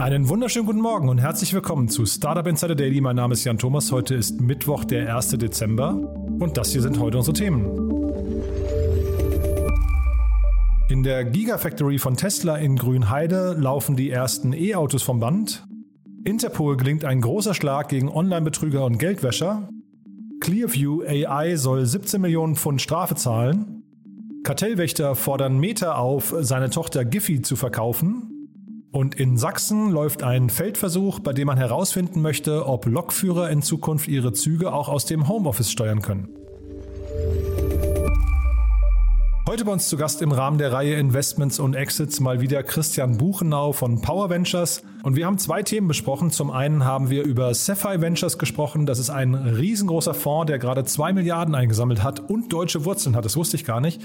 [0.00, 3.02] Einen wunderschönen guten Morgen und herzlich willkommen zu Startup Insider Daily.
[3.02, 3.92] Mein Name ist Jan Thomas.
[3.92, 5.32] Heute ist Mittwoch, der 1.
[5.32, 7.66] Dezember und das hier sind heute unsere Themen.
[10.88, 15.66] In der Gigafactory von Tesla in Grünheide laufen die ersten E-Autos vom Band.
[16.24, 19.68] Interpol gelingt ein großer Schlag gegen Online-Betrüger und Geldwäscher.
[20.40, 23.82] Clearview AI soll 17 Millionen Pfund Strafe zahlen.
[24.44, 28.29] Kartellwächter fordern Meta auf, seine Tochter Giphy zu verkaufen.
[28.92, 34.08] Und in Sachsen läuft ein Feldversuch, bei dem man herausfinden möchte, ob Lokführer in Zukunft
[34.08, 36.28] ihre Züge auch aus dem Homeoffice steuern können.
[39.48, 43.16] Heute bei uns zu Gast im Rahmen der Reihe Investments und Exits mal wieder Christian
[43.16, 44.82] Buchenau von Power Ventures.
[45.02, 46.30] Und wir haben zwei Themen besprochen.
[46.30, 48.86] Zum einen haben wir über Sapphire Ventures gesprochen.
[48.86, 53.24] Das ist ein riesengroßer Fonds, der gerade zwei Milliarden eingesammelt hat und deutsche Wurzeln hat.
[53.24, 54.00] Das wusste ich gar nicht.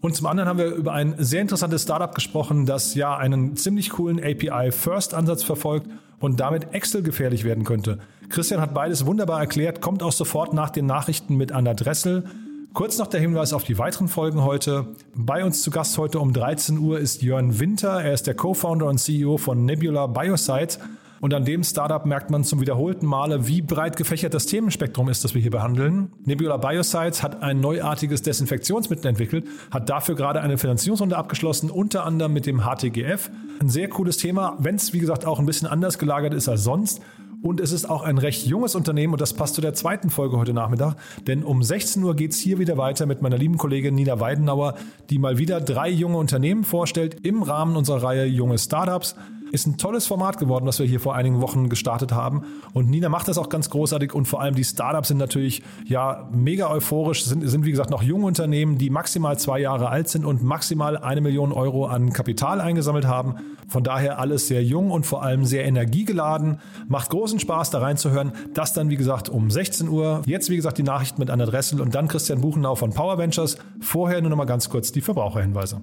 [0.00, 3.90] Und zum anderen haben wir über ein sehr interessantes Startup gesprochen, das ja einen ziemlich
[3.90, 5.88] coolen API-First-Ansatz verfolgt
[6.20, 7.98] und damit Excel gefährlich werden könnte.
[8.30, 12.24] Christian hat beides wunderbar erklärt, kommt auch sofort nach den Nachrichten mit Anna Dressel.
[12.72, 14.86] Kurz noch der Hinweis auf die weiteren Folgen heute.
[15.14, 18.00] Bei uns zu Gast heute um 13 Uhr ist Jörn Winter.
[18.02, 20.78] Er ist der Co-Founder und CEO von Nebula Biosites.
[21.20, 25.22] Und an dem Startup merkt man zum wiederholten Male, wie breit gefächert das Themenspektrum ist,
[25.22, 26.10] das wir hier behandeln.
[26.24, 32.32] Nebula Biosides hat ein neuartiges Desinfektionsmittel entwickelt, hat dafür gerade eine Finanzierungsrunde abgeschlossen, unter anderem
[32.32, 33.30] mit dem HTGF.
[33.60, 36.64] Ein sehr cooles Thema, wenn es wie gesagt auch ein bisschen anders gelagert ist als
[36.64, 37.02] sonst.
[37.42, 40.36] Und es ist auch ein recht junges Unternehmen und das passt zu der zweiten Folge
[40.36, 40.96] heute Nachmittag.
[41.26, 44.74] Denn um 16 Uhr geht es hier wieder weiter mit meiner lieben Kollegin Nina Weidenauer,
[45.08, 49.16] die mal wieder drei junge Unternehmen vorstellt im Rahmen unserer Reihe Junge Startups.
[49.52, 52.42] Ist ein tolles Format geworden, was wir hier vor einigen Wochen gestartet haben.
[52.72, 56.28] Und Nina macht das auch ganz großartig und vor allem die Startups sind natürlich ja
[56.32, 60.24] mega euphorisch, sind, sind wie gesagt noch junge Unternehmen, die maximal zwei Jahre alt sind
[60.24, 63.34] und maximal eine Million Euro an Kapital eingesammelt haben.
[63.68, 66.58] Von daher alles sehr jung und vor allem sehr energiegeladen.
[66.88, 68.32] Macht großen Spaß, da reinzuhören.
[68.54, 70.22] Das dann, wie gesagt, um 16 Uhr.
[70.26, 73.58] Jetzt, wie gesagt, die Nachrichten mit Anna Dressel und dann Christian Buchenau von Power Ventures.
[73.80, 75.82] Vorher nur noch mal ganz kurz die Verbraucherhinweise.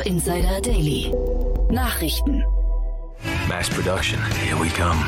[0.00, 1.12] Startup Insider Daily.
[1.70, 2.44] Nachrichten.
[3.48, 4.18] Mass production.
[4.44, 5.04] Here we come.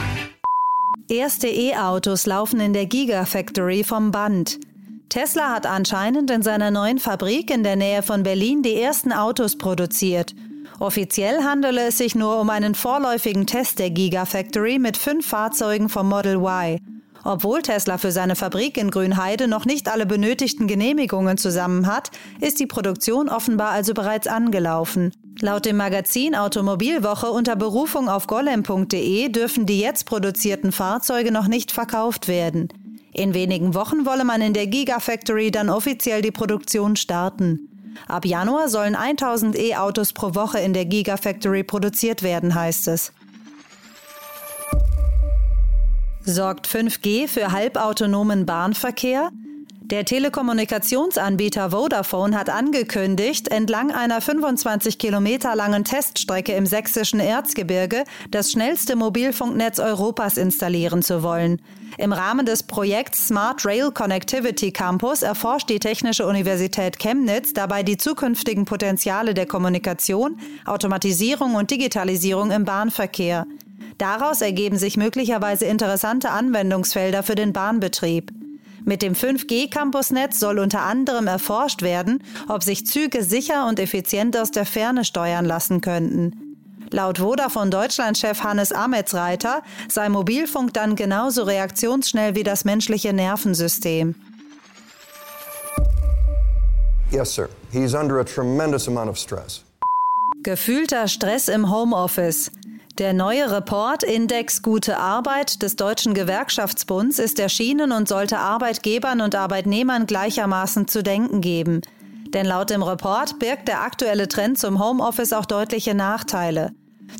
[1.08, 4.58] Erste E-Autos laufen in der Gigafactory vom Band.
[5.08, 9.56] Tesla hat anscheinend in seiner neuen Fabrik in der Nähe von Berlin die ersten Autos
[9.56, 10.34] produziert.
[10.78, 16.08] Offiziell handele es sich nur um einen vorläufigen Test der Gigafactory mit fünf Fahrzeugen vom
[16.08, 16.78] Model Y.
[17.24, 22.10] Obwohl Tesla für seine Fabrik in Grünheide noch nicht alle benötigten Genehmigungen zusammen hat,
[22.40, 25.12] ist die Produktion offenbar also bereits angelaufen.
[25.40, 31.72] Laut dem Magazin Automobilwoche unter Berufung auf golem.de dürfen die jetzt produzierten Fahrzeuge noch nicht
[31.72, 32.68] verkauft werden.
[33.14, 37.68] In wenigen Wochen wolle man in der Gigafactory dann offiziell die Produktion starten.
[38.08, 43.12] Ab Januar sollen 1000 E-Autos pro Woche in der Gigafactory produziert werden, heißt es.
[46.24, 49.30] Sorgt 5G für halbautonomen Bahnverkehr?
[49.80, 58.52] Der Telekommunikationsanbieter Vodafone hat angekündigt, entlang einer 25 Kilometer langen Teststrecke im sächsischen Erzgebirge das
[58.52, 61.60] schnellste Mobilfunknetz Europas installieren zu wollen.
[61.98, 67.96] Im Rahmen des Projekts Smart Rail Connectivity Campus erforscht die Technische Universität Chemnitz dabei die
[67.96, 73.44] zukünftigen Potenziale der Kommunikation, Automatisierung und Digitalisierung im Bahnverkehr.
[73.98, 78.32] Daraus ergeben sich möglicherweise interessante Anwendungsfelder für den Bahnbetrieb.
[78.84, 84.50] Mit dem 5G-Campusnetz soll unter anderem erforscht werden, ob sich Züge sicher und effizient aus
[84.50, 86.56] der Ferne steuern lassen könnten.
[86.90, 94.14] Laut Vodafone Deutschland-Chef Hannes Ametsreiter sei Mobilfunk dann genauso reaktionsschnell wie das menschliche Nervensystem.
[97.10, 97.48] Yes, sir.
[97.70, 99.62] He's under a tremendous amount of stress.
[100.42, 102.50] Gefühlter Stress im Homeoffice.
[102.98, 109.34] Der neue Report Index Gute Arbeit des Deutschen Gewerkschaftsbunds ist erschienen und sollte Arbeitgebern und
[109.34, 111.80] Arbeitnehmern gleichermaßen zu denken geben.
[112.34, 116.72] Denn laut dem Report birgt der aktuelle Trend zum Homeoffice auch deutliche Nachteile.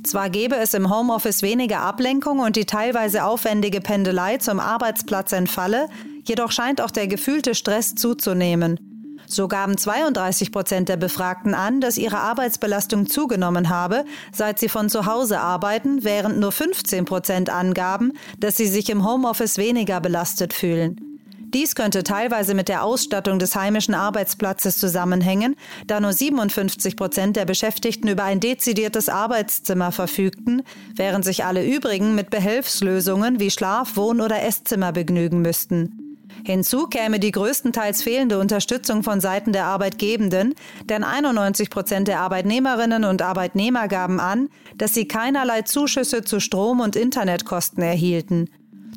[0.05, 5.89] Zwar gäbe es im Homeoffice weniger Ablenkung und die teilweise aufwendige Pendelei zum Arbeitsplatz entfalle,
[6.25, 8.92] jedoch scheint auch der gefühlte Stress zuzunehmen.
[9.33, 14.91] So gaben 32 Prozent der Befragten an, dass ihre Arbeitsbelastung zugenommen habe, seit sie von
[14.91, 20.53] zu Hause arbeiten, während nur 15 Prozent angaben, dass sie sich im Homeoffice weniger belastet
[20.53, 21.13] fühlen.
[21.55, 25.57] Dies könnte teilweise mit der Ausstattung des heimischen Arbeitsplatzes zusammenhängen,
[25.87, 30.63] da nur 57 Prozent der Beschäftigten über ein dezidiertes Arbeitszimmer verfügten,
[30.95, 36.02] während sich alle übrigen mit Behelfslösungen wie Schlaf-, Wohn- oder Esszimmer begnügen müssten.
[36.45, 40.55] Hinzu käme die größtenteils fehlende Unterstützung von Seiten der Arbeitgebenden,
[40.89, 46.81] denn 91 Prozent der Arbeitnehmerinnen und Arbeitnehmer gaben an, dass sie keinerlei Zuschüsse zu Strom-
[46.81, 48.49] und Internetkosten erhielten.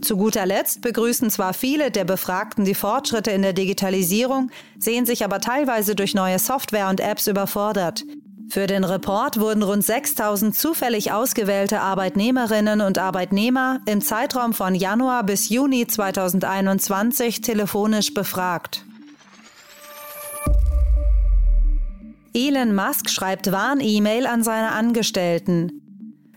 [0.02, 5.24] Zu guter Letzt begrüßen zwar viele der Befragten die Fortschritte in der Digitalisierung, sehen sich
[5.24, 8.04] aber teilweise durch neue Software und Apps überfordert.
[8.50, 15.24] Für den Report wurden rund 6000 zufällig ausgewählte Arbeitnehmerinnen und Arbeitnehmer im Zeitraum von Januar
[15.24, 18.86] bis Juni 2021 telefonisch befragt.
[22.34, 25.82] Elon Musk schreibt Warn-E-Mail an seine Angestellten.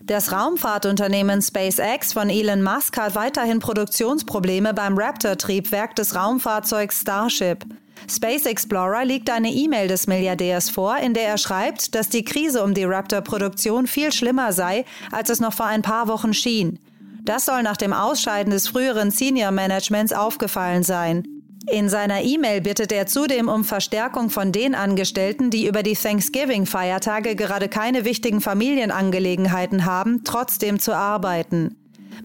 [0.01, 7.63] Das Raumfahrtunternehmen SpaceX von Elon Musk hat weiterhin Produktionsprobleme beim Raptor-Triebwerk des Raumfahrzeugs Starship.
[8.07, 12.63] Space Explorer liegt eine E-Mail des Milliardärs vor, in der er schreibt, dass die Krise
[12.63, 16.79] um die Raptor-Produktion viel schlimmer sei, als es noch vor ein paar Wochen schien.
[17.23, 21.23] Das soll nach dem Ausscheiden des früheren Senior Managements aufgefallen sein.
[21.71, 27.35] In seiner E-Mail bittet er zudem um Verstärkung von den Angestellten, die über die Thanksgiving-Feiertage
[27.35, 31.75] gerade keine wichtigen Familienangelegenheiten haben, trotzdem zu arbeiten.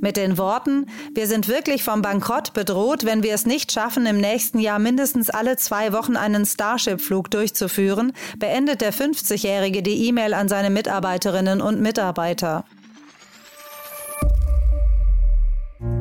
[0.00, 4.18] Mit den Worten, wir sind wirklich vom Bankrott bedroht, wenn wir es nicht schaffen, im
[4.18, 10.48] nächsten Jahr mindestens alle zwei Wochen einen Starship-Flug durchzuführen, beendet der 50-Jährige die E-Mail an
[10.48, 12.64] seine Mitarbeiterinnen und Mitarbeiter.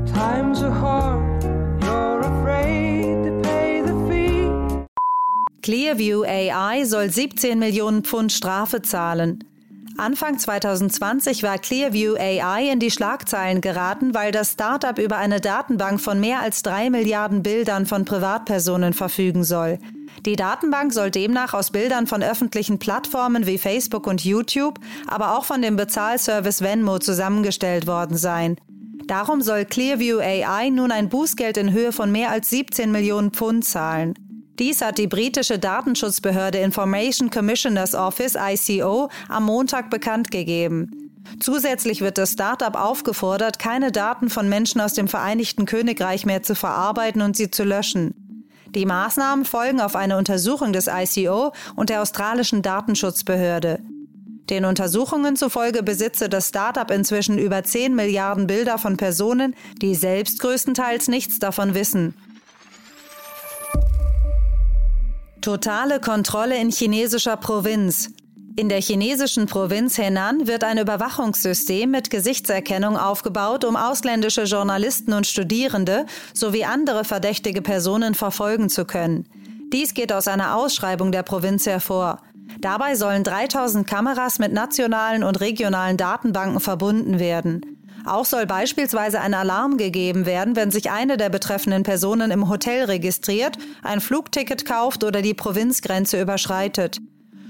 [0.05, 1.43] Times are hard,
[1.83, 2.63] you're afraid
[5.63, 9.45] Clearview AI soll 17 Millionen Pfund Strafe zahlen.
[9.97, 16.01] Anfang 2020 war Clearview AI in die Schlagzeilen geraten, weil das Startup über eine Datenbank
[16.01, 19.77] von mehr als drei Milliarden Bildern von Privatpersonen verfügen soll.
[20.25, 25.45] Die Datenbank soll demnach aus Bildern von öffentlichen Plattformen wie Facebook und YouTube, aber auch
[25.45, 28.57] von dem Bezahlservice Venmo zusammengestellt worden sein.
[29.05, 33.65] Darum soll Clearview AI nun ein Bußgeld in Höhe von mehr als 17 Millionen Pfund
[33.65, 34.15] zahlen.
[34.59, 41.11] Dies hat die britische Datenschutzbehörde Information Commissioners Office ICO am Montag bekannt gegeben.
[41.39, 46.53] Zusätzlich wird das Startup aufgefordert, keine Daten von Menschen aus dem Vereinigten Königreich mehr zu
[46.53, 48.13] verarbeiten und sie zu löschen.
[48.75, 53.79] Die Maßnahmen folgen auf eine Untersuchung des ICO und der australischen Datenschutzbehörde.
[54.49, 60.39] Den Untersuchungen zufolge besitze das Startup inzwischen über 10 Milliarden Bilder von Personen, die selbst
[60.39, 62.13] größtenteils nichts davon wissen.
[65.43, 68.11] Totale Kontrolle in chinesischer Provinz.
[68.55, 75.27] In der chinesischen Provinz Henan wird ein Überwachungssystem mit Gesichtserkennung aufgebaut, um ausländische Journalisten und
[75.27, 79.27] Studierende sowie andere verdächtige Personen verfolgen zu können.
[79.73, 82.21] Dies geht aus einer Ausschreibung der Provinz hervor.
[82.61, 87.82] Dabei sollen 3000 Kameras mit nationalen und regionalen Datenbanken verbunden werden.
[88.05, 92.85] Auch soll beispielsweise ein Alarm gegeben werden, wenn sich eine der betreffenden Personen im Hotel
[92.85, 96.99] registriert, ein Flugticket kauft oder die Provinzgrenze überschreitet.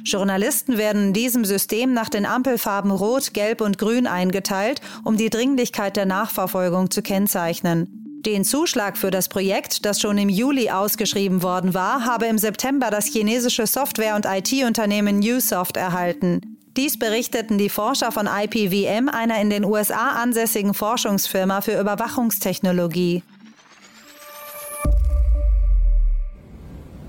[0.03, 5.29] Journalisten werden in diesem System nach den Ampelfarben Rot, Gelb und Grün eingeteilt, um die
[5.29, 8.21] Dringlichkeit der Nachverfolgung zu kennzeichnen.
[8.25, 12.89] Den Zuschlag für das Projekt, das schon im Juli ausgeschrieben worden war, habe im September
[12.89, 16.53] das chinesische Software- und IT-Unternehmen Newsoft erhalten.
[16.75, 23.21] Dies berichteten die Forscher von IPVM, einer in den USA ansässigen Forschungsfirma für Überwachungstechnologie.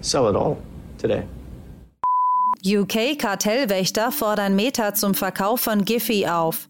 [0.03, 0.59] Sell it all
[0.99, 1.23] today.
[2.67, 6.69] UK-Kartellwächter fordern Meta zum Verkauf von Giphy auf.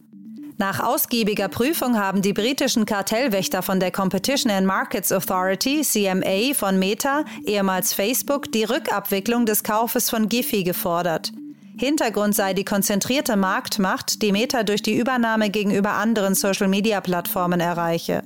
[0.57, 6.79] Nach ausgiebiger Prüfung haben die britischen Kartellwächter von der Competition and Markets Authority, CMA, von
[6.79, 11.33] Meta, ehemals Facebook, die Rückabwicklung des Kaufes von Giphy gefordert.
[11.77, 18.23] Hintergrund sei die konzentrierte Marktmacht, die Meta durch die Übernahme gegenüber anderen Social-Media-Plattformen erreiche.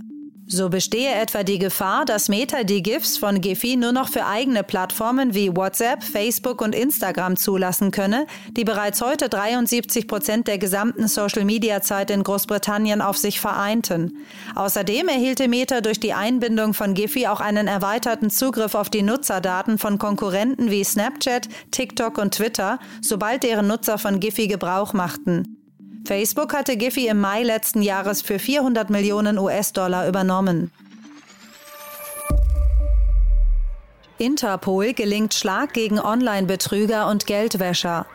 [0.51, 4.63] So bestehe etwa die Gefahr, dass Meta die GIFs von Giphy nur noch für eigene
[4.63, 11.07] Plattformen wie WhatsApp, Facebook und Instagram zulassen könne, die bereits heute 73 Prozent der gesamten
[11.07, 14.25] Social-Media-Zeit in Großbritannien auf sich vereinten.
[14.55, 19.77] Außerdem erhielte Meta durch die Einbindung von Giphy auch einen erweiterten Zugriff auf die Nutzerdaten
[19.77, 25.58] von Konkurrenten wie Snapchat, TikTok und Twitter, sobald deren Nutzer von Giphy Gebrauch machten.
[26.09, 30.73] Facebook hatte Giphy im Mai letzten Jahres für 400 Millionen US-Dollar übernommen.
[34.17, 38.07] Interpol gelingt Schlag gegen Online-Betrüger und Geldwäscher.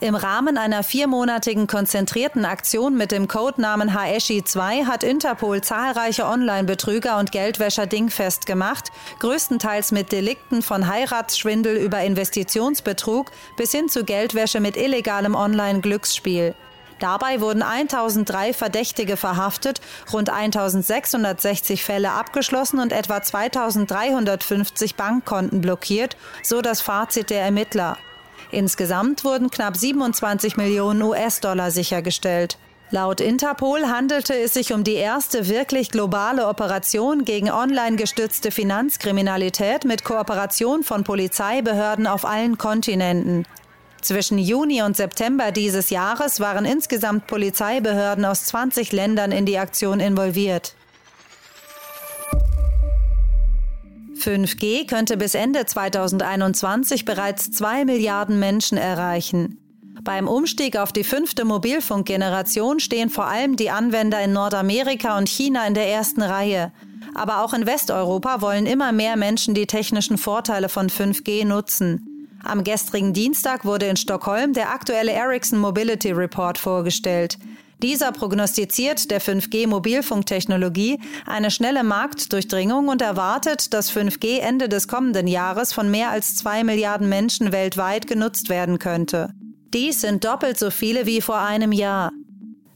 [0.00, 7.18] Im Rahmen einer viermonatigen konzentrierten Aktion mit dem Codenamen Haeshi 2 hat Interpol zahlreiche Online-Betrüger
[7.18, 14.60] und Geldwäscher dingfest gemacht, größtenteils mit Delikten von Heiratsschwindel über Investitionsbetrug bis hin zu Geldwäsche
[14.60, 16.54] mit illegalem Online-Glücksspiel.
[17.00, 19.80] Dabei wurden 1003 Verdächtige verhaftet,
[20.12, 27.96] rund 1660 Fälle abgeschlossen und etwa 2350 Bankkonten blockiert, so das Fazit der Ermittler.
[28.50, 32.58] Insgesamt wurden knapp 27 Millionen US-Dollar sichergestellt.
[32.92, 39.84] Laut Interpol handelte es sich um die erste wirklich globale Operation gegen online gestützte Finanzkriminalität
[39.84, 43.46] mit Kooperation von Polizeibehörden auf allen Kontinenten.
[44.02, 50.00] Zwischen Juni und September dieses Jahres waren insgesamt Polizeibehörden aus 20 Ländern in die Aktion
[50.00, 50.74] involviert.
[54.20, 59.58] 5G könnte bis Ende 2021 bereits zwei Milliarden Menschen erreichen.
[60.02, 65.66] Beim Umstieg auf die fünfte Mobilfunkgeneration stehen vor allem die Anwender in Nordamerika und China
[65.66, 66.72] in der ersten Reihe.
[67.14, 72.09] Aber auch in Westeuropa wollen immer mehr Menschen die technischen Vorteile von 5G nutzen.
[72.42, 77.38] Am gestrigen Dienstag wurde in Stockholm der aktuelle Ericsson Mobility Report vorgestellt.
[77.82, 85.72] Dieser prognostiziert der 5G-Mobilfunktechnologie eine schnelle Marktdurchdringung und erwartet, dass 5G Ende des kommenden Jahres
[85.72, 89.32] von mehr als zwei Milliarden Menschen weltweit genutzt werden könnte.
[89.72, 92.10] Dies sind doppelt so viele wie vor einem Jahr.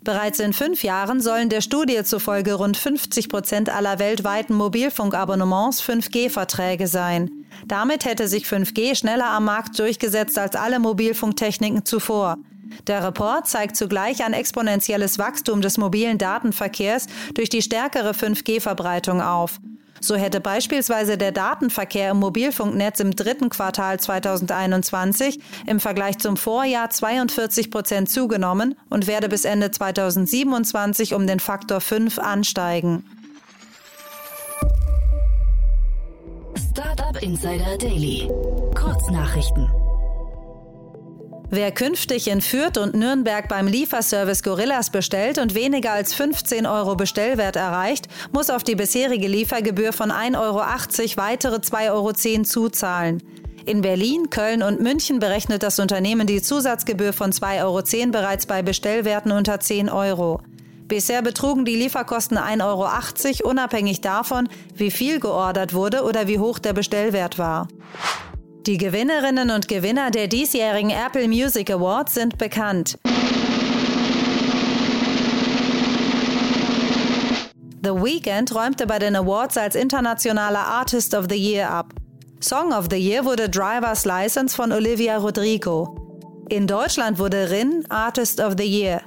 [0.05, 6.87] Bereits in fünf Jahren sollen der Studie zufolge rund 50 Prozent aller weltweiten Mobilfunkabonnements 5G-Verträge
[6.87, 7.44] sein.
[7.67, 12.37] Damit hätte sich 5G schneller am Markt durchgesetzt als alle Mobilfunktechniken zuvor.
[12.87, 19.61] Der Report zeigt zugleich ein exponentielles Wachstum des mobilen Datenverkehrs durch die stärkere 5G-Verbreitung auf.
[20.01, 26.91] So hätte beispielsweise der Datenverkehr im Mobilfunknetz im dritten Quartal 2021 im Vergleich zum Vorjahr
[26.91, 33.05] 42 Prozent zugenommen und werde bis Ende 2027 um den Faktor 5 ansteigen.
[36.57, 38.29] Startup Insider Daily.
[38.75, 39.69] Kurznachrichten.
[41.51, 46.95] Wer künftig in Fürth und Nürnberg beim Lieferservice Gorillas bestellt und weniger als 15 Euro
[46.95, 50.59] Bestellwert erreicht, muss auf die bisherige Liefergebühr von 1,80 Euro
[51.17, 52.13] weitere 2,10 Euro
[52.45, 53.23] zuzahlen.
[53.67, 58.63] In Berlin, Köln und München berechnet das Unternehmen die Zusatzgebühr von 2,10 Euro bereits bei
[58.63, 60.41] Bestellwerten unter 10 Euro.
[60.87, 62.63] Bisher betrugen die Lieferkosten 1,80
[63.43, 67.69] Euro, unabhängig davon, wie viel geordert wurde oder wie hoch der Bestellwert war.
[68.67, 72.99] Die Gewinnerinnen und Gewinner der diesjährigen Apple Music Awards sind bekannt.
[77.83, 81.93] The Weeknd räumte bei den Awards als internationaler Artist of the Year ab.
[82.41, 85.95] Song of the Year wurde Driver's License von Olivia Rodrigo.
[86.51, 89.03] In Deutschland wurde Rin Artist of the Year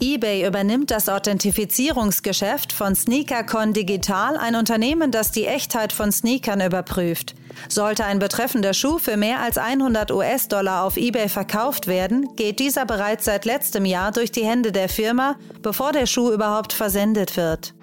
[0.00, 7.34] eBay übernimmt das Authentifizierungsgeschäft von SneakerCon Digital, ein Unternehmen, das die Echtheit von Sneakern überprüft.
[7.68, 12.86] Sollte ein betreffender Schuh für mehr als 100 US-Dollar auf eBay verkauft werden, geht dieser
[12.86, 17.74] bereits seit letztem Jahr durch die Hände der Firma, bevor der Schuh überhaupt versendet wird.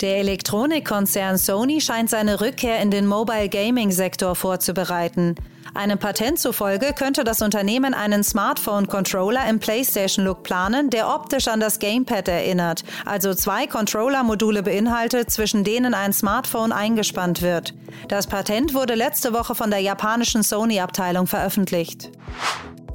[0.00, 5.34] Der Elektronikkonzern Sony scheint seine Rückkehr in den Mobile Gaming Sektor vorzubereiten.
[5.76, 11.78] Einem Patent zufolge könnte das Unternehmen einen Smartphone-Controller im PlayStation-Look planen, der optisch an das
[11.78, 17.74] Gamepad erinnert, also zwei Controller-Module beinhaltet, zwischen denen ein Smartphone eingespannt wird.
[18.08, 22.10] Das Patent wurde letzte Woche von der japanischen Sony-Abteilung veröffentlicht.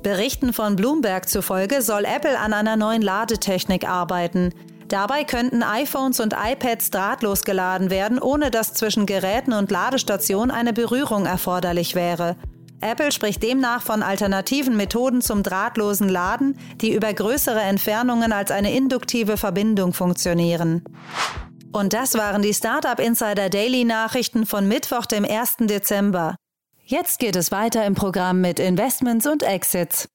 [0.01, 4.55] Berichten von Bloomberg zufolge soll Apple an einer neuen Ladetechnik arbeiten.
[4.87, 10.73] Dabei könnten iPhones und iPads drahtlos geladen werden, ohne dass zwischen Geräten und Ladestation eine
[10.73, 12.35] Berührung erforderlich wäre.
[12.81, 18.73] Apple spricht demnach von alternativen Methoden zum drahtlosen Laden, die über größere Entfernungen als eine
[18.73, 20.83] induktive Verbindung funktionieren.
[21.71, 25.57] Und das waren die Startup Insider Daily Nachrichten von Mittwoch, dem 1.
[25.61, 26.35] Dezember.
[26.83, 30.09] Jetzt geht es weiter im Programm mit Investments und Exits.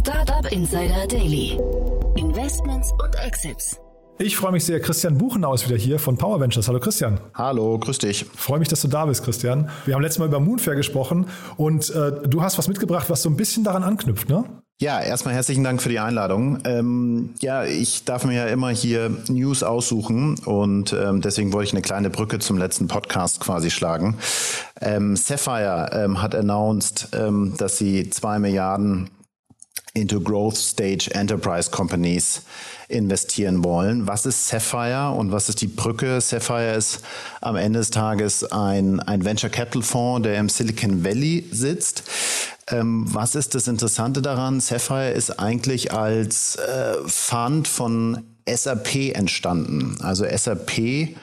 [0.00, 1.58] Startup Insider Daily.
[2.16, 3.76] Investments und Exits.
[4.18, 4.80] Ich freue mich sehr.
[4.80, 6.68] Christian Buchenau ist wieder hier von Power Ventures.
[6.68, 7.20] Hallo Christian.
[7.34, 8.24] Hallo, grüß dich.
[8.34, 9.68] Freue mich, dass du da bist, Christian.
[9.84, 11.26] Wir haben letztes Mal über Moonfair gesprochen
[11.58, 14.44] und äh, du hast was mitgebracht, was so ein bisschen daran anknüpft, ne?
[14.78, 16.60] Ja, erstmal herzlichen Dank für die Einladung.
[16.64, 21.72] Ähm, ja, ich darf mir ja immer hier News aussuchen und ähm, deswegen wollte ich
[21.74, 24.16] eine kleine Brücke zum letzten Podcast quasi schlagen.
[24.80, 29.10] Ähm, Sapphire ähm, hat announced, ähm, dass sie zwei Milliarden
[29.96, 32.42] into Growth Stage Enterprise Companies
[32.88, 34.06] investieren wollen.
[34.06, 36.20] Was ist Sapphire und was ist die Brücke?
[36.20, 37.00] Sapphire ist
[37.40, 42.04] am Ende des Tages ein, ein Venture Capital Fonds, der im Silicon Valley sitzt.
[42.68, 44.60] Ähm, was ist das Interessante daran?
[44.60, 49.96] Sapphire ist eigentlich als äh, Fund von SAP entstanden.
[50.02, 51.16] Also SAP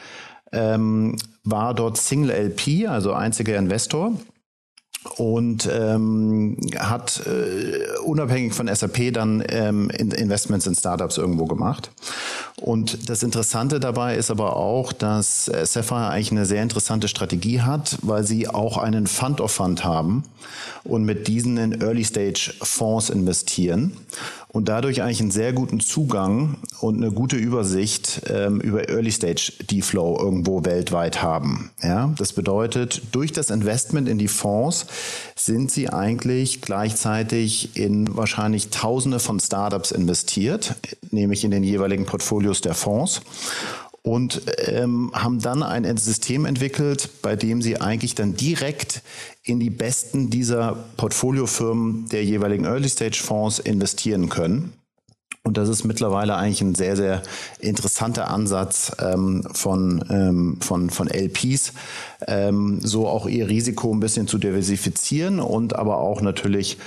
[0.52, 4.14] ähm, war dort Single LP, also einziger Investor
[5.18, 11.92] und ähm, hat äh, unabhängig von SAP dann ähm, Investments in Startups irgendwo gemacht.
[12.62, 17.62] Und das Interessante dabei ist aber auch, dass äh, Sapphire eigentlich eine sehr interessante Strategie
[17.62, 20.24] hat, weil sie auch einen Fund of Fund haben
[20.84, 23.94] und mit diesen in Early Stage Fonds investieren
[24.50, 29.52] und dadurch eigentlich einen sehr guten Zugang und eine gute Übersicht ähm, über Early Stage
[29.70, 31.72] D-Flow irgendwo weltweit haben.
[31.82, 34.86] Ja, das bedeutet, durch das Investment in die Fonds
[35.36, 40.76] sind sie eigentlich gleichzeitig in wahrscheinlich Tausende von Startups investiert,
[41.14, 43.22] nämlich in den jeweiligen Portfolios der Fonds
[44.04, 49.02] und ähm, haben dann ein System entwickelt, bei dem sie eigentlich dann direkt
[49.44, 54.74] in die besten dieser Portfoliofirmen der jeweiligen Early-Stage-Fonds investieren können.
[55.46, 57.22] Und das ist mittlerweile eigentlich ein sehr, sehr
[57.60, 61.74] interessanter Ansatz ähm, von, ähm, von, von LPs,
[62.28, 66.78] ähm, so auch ihr Risiko ein bisschen zu diversifizieren und aber auch natürlich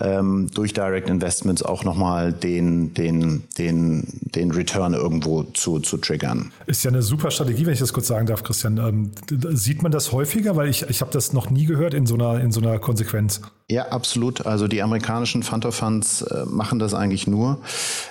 [0.00, 6.52] ähm, durch Direct Investments auch nochmal den, den, den, den Return irgendwo zu, zu triggern.
[6.66, 8.78] Ist ja eine super Strategie, wenn ich das kurz sagen darf, Christian.
[8.78, 9.12] Ähm,
[9.56, 10.56] sieht man das häufiger?
[10.56, 13.40] Weil ich, ich habe das noch nie gehört in so einer, in so einer Konsequenz.
[13.70, 14.44] Ja, absolut.
[14.44, 17.60] Also die amerikanischen Fund of Funds äh, machen das eigentlich nur.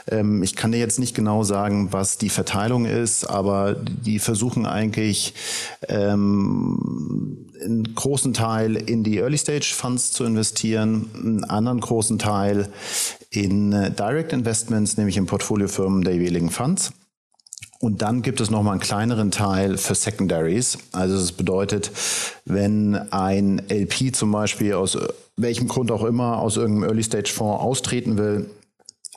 [0.08, 4.66] Ähm, ich kann dir jetzt nicht genau sagen, was die Verteilung ist, aber die versuchen
[4.66, 5.36] eigentlich
[5.90, 12.70] ähm, einen großen Teil in die Early Stage Funds zu investieren, einen anderen großen Teil
[13.29, 16.91] in äh, Direct Investments, nämlich in Portfoliofirmen der jeweiligen Funds.
[17.79, 20.77] Und dann gibt es nochmal einen kleineren Teil für Secondaries.
[20.93, 21.91] Also das bedeutet,
[22.46, 24.98] wenn ein LP zum Beispiel aus
[25.36, 28.50] welchem Grund auch immer aus irgendeinem Early-Stage-Fonds austreten will,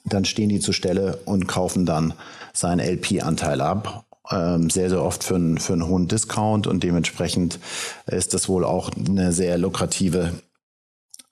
[0.04, 2.14] dann stehen die zur Stelle und kaufen dann
[2.52, 7.58] seinen LP-Anteil ab ähm, sehr, sehr oft für einen, für einen hohen Discount und dementsprechend
[8.06, 10.32] ist das wohl auch eine sehr lukrative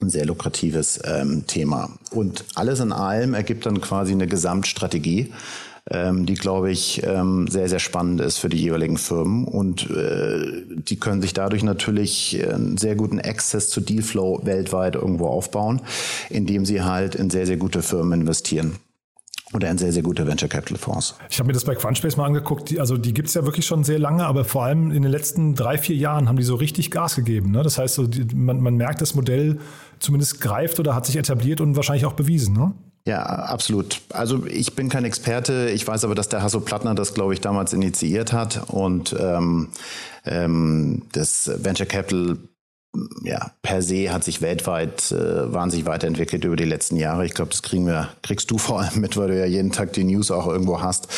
[0.01, 1.91] ein sehr lukratives ähm, Thema.
[2.11, 5.33] Und alles in allem ergibt dann quasi eine Gesamtstrategie,
[5.91, 9.45] ähm, die, glaube ich, ähm, sehr, sehr spannend ist für die jeweiligen Firmen.
[9.45, 15.29] Und äh, die können sich dadurch natürlich einen sehr guten Access zu Dealflow weltweit irgendwo
[15.29, 15.81] aufbauen,
[16.29, 18.77] indem sie halt in sehr, sehr gute Firmen investieren
[19.55, 21.15] oder ein sehr, sehr guter Venture Capital Fonds.
[21.31, 22.71] Ich habe mir das bei Quantspace mal angeguckt.
[22.71, 25.11] Die, also die gibt es ja wirklich schon sehr lange, aber vor allem in den
[25.11, 27.53] letzten drei, vier Jahren haben die so richtig Gas gegeben.
[27.53, 27.63] Ne?
[27.63, 29.59] Das heißt, so die, man, man merkt, das Modell
[30.01, 32.55] zumindest greift oder hat sich etabliert und wahrscheinlich auch bewiesen.
[32.55, 32.75] Ne?
[33.07, 34.01] Ja, absolut.
[34.11, 35.71] Also ich bin kein Experte.
[35.71, 39.69] Ich weiß aber, dass der Hasso Plattner das, glaube ich, damals initiiert hat und ähm,
[40.25, 42.39] ähm, das Venture Capital
[43.23, 47.27] ja, per se hat sich weltweit äh, wahnsinnig weiterentwickelt über die letzten Jahre.
[47.27, 49.93] Ich glaube, das kriegen wir, kriegst du vor allem mit, weil du ja jeden Tag
[49.93, 51.09] die News auch irgendwo hast.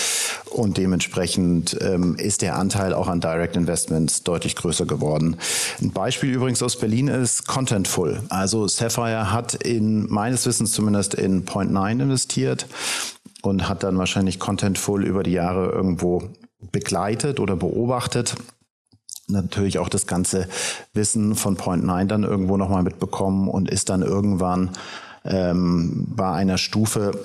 [0.51, 5.37] Und dementsprechend ähm, ist der Anteil auch an Direct Investments deutlich größer geworden.
[5.83, 8.23] Ein Beispiel übrigens aus Berlin ist Contentful.
[8.31, 12.67] Also Sapphire hat in meines Wissens zumindest in Point Nine investiert
[13.43, 16.23] und hat dann wahrscheinlich Contentful über die Jahre irgendwo
[16.73, 18.35] begleitet oder beobachtet
[19.29, 20.49] natürlich auch das ganze
[20.93, 24.71] Wissen von Point 9 dann irgendwo nochmal mitbekommen und ist dann irgendwann
[25.25, 27.19] ähm, bei einer Stufe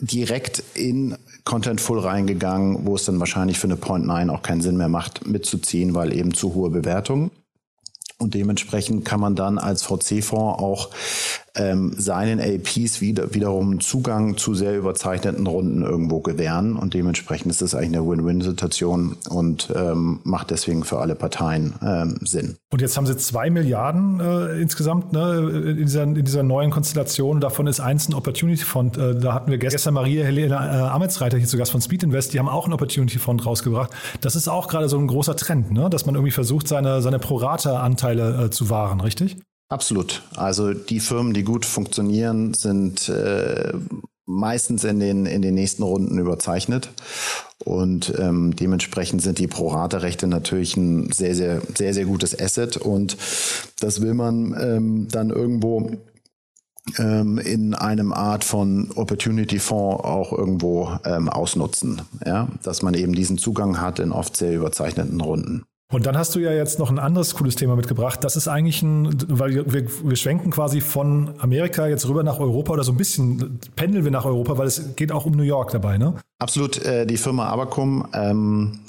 [0.00, 4.76] direkt in Contentful reingegangen, wo es dann wahrscheinlich für eine Point 9 auch keinen Sinn
[4.76, 7.30] mehr macht, mitzuziehen, weil eben zu hohe Bewertungen.
[8.18, 10.90] Und dementsprechend kann man dann als VC-Fonds auch
[11.54, 16.76] ähm, seinen LPs wieder, wiederum Zugang zu sehr überzeichneten Runden irgendwo gewähren.
[16.76, 22.18] Und dementsprechend ist das eigentlich eine Win-Win-Situation und ähm, macht deswegen für alle Parteien ähm,
[22.22, 22.56] Sinn.
[22.70, 27.40] Und jetzt haben sie zwei Milliarden äh, insgesamt ne, in, dieser, in dieser neuen Konstellation.
[27.40, 28.96] Davon ist eins ein Opportunity Fund.
[28.96, 32.32] Äh, da hatten wir gestern Maria Helena äh, Ametsreiter hier zu Gast von Speed Invest.
[32.32, 33.90] Die haben auch einen Opportunity Fund rausgebracht.
[34.22, 35.90] Das ist auch gerade so ein großer Trend, ne?
[35.90, 39.36] dass man irgendwie versucht, seine, seine Pro-Rata-Anteile äh, zu wahren, richtig?
[39.72, 40.22] Absolut.
[40.36, 43.72] Also die Firmen, die gut funktionieren, sind äh,
[44.26, 46.90] meistens in den, in den nächsten Runden überzeichnet.
[47.64, 52.76] Und ähm, dementsprechend sind die Pro-Rata-Rechte natürlich ein sehr, sehr, sehr, sehr gutes Asset.
[52.76, 53.16] Und
[53.80, 55.92] das will man ähm, dann irgendwo
[56.98, 62.02] ähm, in einem Art von Opportunity Fonds auch irgendwo ähm, ausnutzen.
[62.26, 62.48] Ja?
[62.62, 65.64] Dass man eben diesen Zugang hat in oft sehr überzeichneten Runden.
[65.92, 68.24] Und dann hast du ja jetzt noch ein anderes cooles Thema mitgebracht.
[68.24, 72.72] Das ist eigentlich ein, weil wir, wir schwenken quasi von Amerika jetzt rüber nach Europa
[72.72, 75.70] oder so ein bisschen pendeln wir nach Europa, weil es geht auch um New York
[75.70, 76.14] dabei, ne?
[76.38, 76.82] Absolut.
[76.82, 78.08] Äh, die Firma Abacum.
[78.14, 78.80] Ähm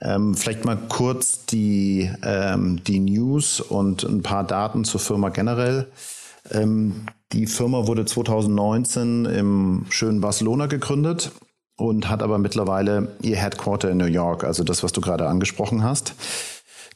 [0.00, 5.86] ähm, vielleicht mal kurz die, ähm, die News und ein paar Daten zur Firma generell.
[6.50, 11.30] Ähm, die Firma wurde 2019 im schönen Barcelona gegründet
[11.76, 15.82] und hat aber mittlerweile ihr Headquarter in New York, also das, was du gerade angesprochen
[15.82, 16.14] hast.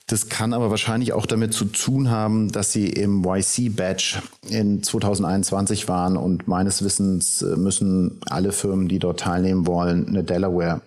[0.07, 5.87] Das kann aber wahrscheinlich auch damit zu tun haben, dass sie im YC-Badge in 2021
[5.87, 10.81] waren und meines Wissens äh, müssen alle Firmen, die dort teilnehmen wollen, eine Delaware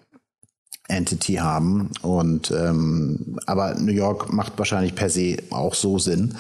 [0.88, 1.92] Entity haben.
[2.02, 6.36] Und ähm, aber New York macht wahrscheinlich per se auch so Sinn.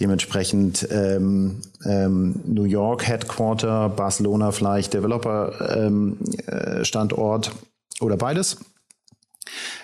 [0.00, 7.52] Dementsprechend ähm, ähm, New York Headquarter, Barcelona vielleicht Developer ähm, äh, Standort
[8.00, 8.58] oder beides.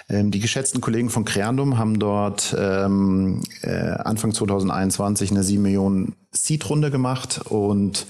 [0.09, 6.16] Ähm, die geschätzten Kollegen von Creandum haben dort ähm, äh, Anfang 2021 eine 7 Millionen
[6.33, 8.07] Seed-Runde gemacht und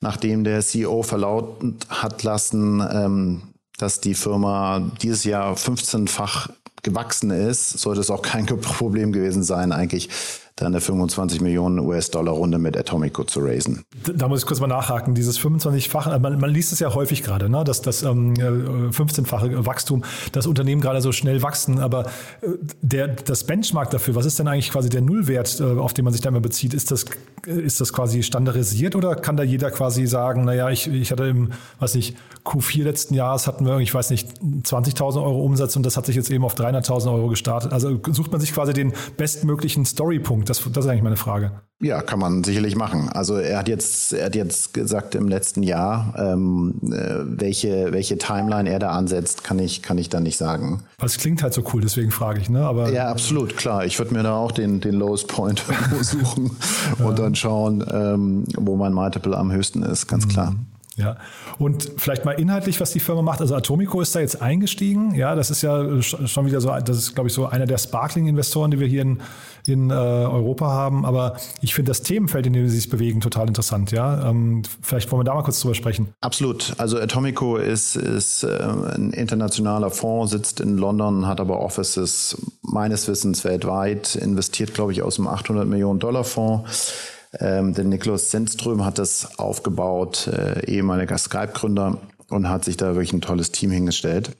[0.00, 3.42] nachdem der CEO verlauten hat lassen, ähm,
[3.76, 6.48] dass die Firma dieses Jahr 15-fach
[6.82, 10.08] gewachsen ist, sollte es auch kein Problem gewesen sein, eigentlich
[10.56, 13.84] da eine 25 Millionen US-Dollar-Runde mit Atomico zu raisen.
[14.14, 15.14] Da muss ich kurz mal nachhaken.
[15.14, 17.64] Dieses 25-fache, man, man, liest es ja häufig gerade, ne?
[17.64, 21.80] dass das ähm, 15-fache Wachstum, das Unternehmen gerade so schnell wachsen.
[21.80, 22.06] Aber
[22.42, 22.48] äh,
[22.82, 26.12] der, das Benchmark dafür, was ist denn eigentlich quasi der Nullwert, äh, auf den man
[26.12, 26.74] sich da immer bezieht?
[26.74, 27.06] Ist das,
[27.46, 31.52] ist das quasi standardisiert oder kann da jeder quasi sagen, naja, ich, ich hatte im,
[31.80, 35.96] weiß nicht, Q4 letzten Jahres hatten wir, ich weiß nicht, 20.000 Euro Umsatz und das
[35.96, 37.72] hat sich jetzt eben auf 300.000 Euro gestartet.
[37.72, 40.41] Also sucht man sich quasi den bestmöglichen Storypunkt.
[40.44, 41.52] Das, das ist eigentlich meine Frage.
[41.82, 43.08] Ja, kann man sicherlich machen.
[43.08, 48.18] Also er hat jetzt, er hat jetzt gesagt im letzten Jahr, ähm, äh, welche, welche
[48.18, 50.84] Timeline er da ansetzt, kann ich, kann ich da nicht sagen.
[51.02, 52.64] Es klingt halt so cool, deswegen frage ich, ne?
[52.64, 53.84] Aber ja, absolut, klar.
[53.84, 55.64] Ich würde mir da auch den, den Lowest Point
[56.00, 56.56] suchen
[57.00, 57.04] ja.
[57.04, 60.54] und dann schauen, ähm, wo mein Multiple am höchsten ist, ganz klar.
[60.96, 61.16] Ja,
[61.58, 63.40] und vielleicht mal inhaltlich, was die Firma macht.
[63.40, 65.14] Also Atomico ist da jetzt eingestiegen.
[65.14, 68.70] Ja, das ist ja schon wieder so, das ist, glaube ich, so einer der Sparkling-Investoren,
[68.70, 69.20] die wir hier in,
[69.66, 71.06] in äh, Europa haben.
[71.06, 73.90] Aber ich finde das Themenfeld, in dem sie sich bewegen, total interessant.
[73.90, 76.08] Ja, ähm, vielleicht wollen wir da mal kurz drüber sprechen.
[76.20, 76.74] Absolut.
[76.76, 83.08] Also Atomico ist, ist äh, ein internationaler Fonds, sitzt in London, hat aber Offices meines
[83.08, 86.92] Wissens weltweit, investiert, glaube ich, aus einem 800 Millionen Dollar Fonds
[87.38, 93.12] ähm, der Niklas Sennström hat das aufgebaut, äh, ehemaliger Skype-Gründer und hat sich da wirklich
[93.12, 94.36] ein tolles Team hingestellt.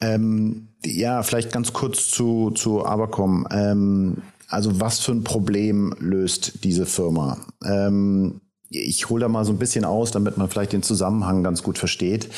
[0.00, 3.46] Ähm, ja, vielleicht ganz kurz zu, zu Abercom.
[3.50, 7.38] Ähm, also was für ein Problem löst diese Firma?
[7.64, 11.62] Ähm, ich hole da mal so ein bisschen aus, damit man vielleicht den Zusammenhang ganz
[11.62, 12.28] gut versteht.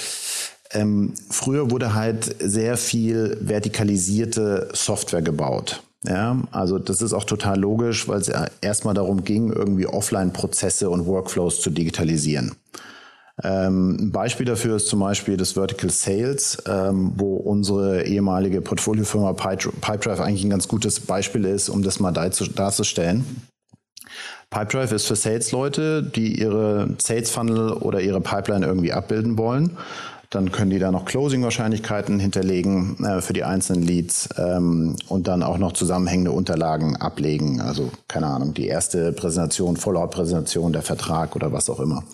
[0.70, 5.82] Ähm, früher wurde halt sehr viel vertikalisierte Software gebaut.
[6.04, 8.30] Ja, also das ist auch total logisch, weil es
[8.60, 12.54] erstmal darum ging, irgendwie Offline-Prozesse und Workflows zu digitalisieren.
[13.42, 19.34] Ähm, ein Beispiel dafür ist zum Beispiel das Vertical Sales, ähm, wo unsere ehemalige Portfoliofirma
[19.34, 23.26] Pipedrive eigentlich ein ganz gutes Beispiel ist, um das mal darzustellen.
[24.48, 29.76] Pipedrive ist für Sales-Leute, die ihre Sales-Funnel oder ihre Pipeline irgendwie abbilden wollen.
[30.30, 35.42] Dann können die da noch Closing-Wahrscheinlichkeiten hinterlegen äh, für die einzelnen Leads ähm, und dann
[35.42, 37.60] auch noch zusammenhängende Unterlagen ablegen.
[37.60, 42.04] Also keine Ahnung, die erste Präsentation, Follow-up-Präsentation, der Vertrag oder was auch immer.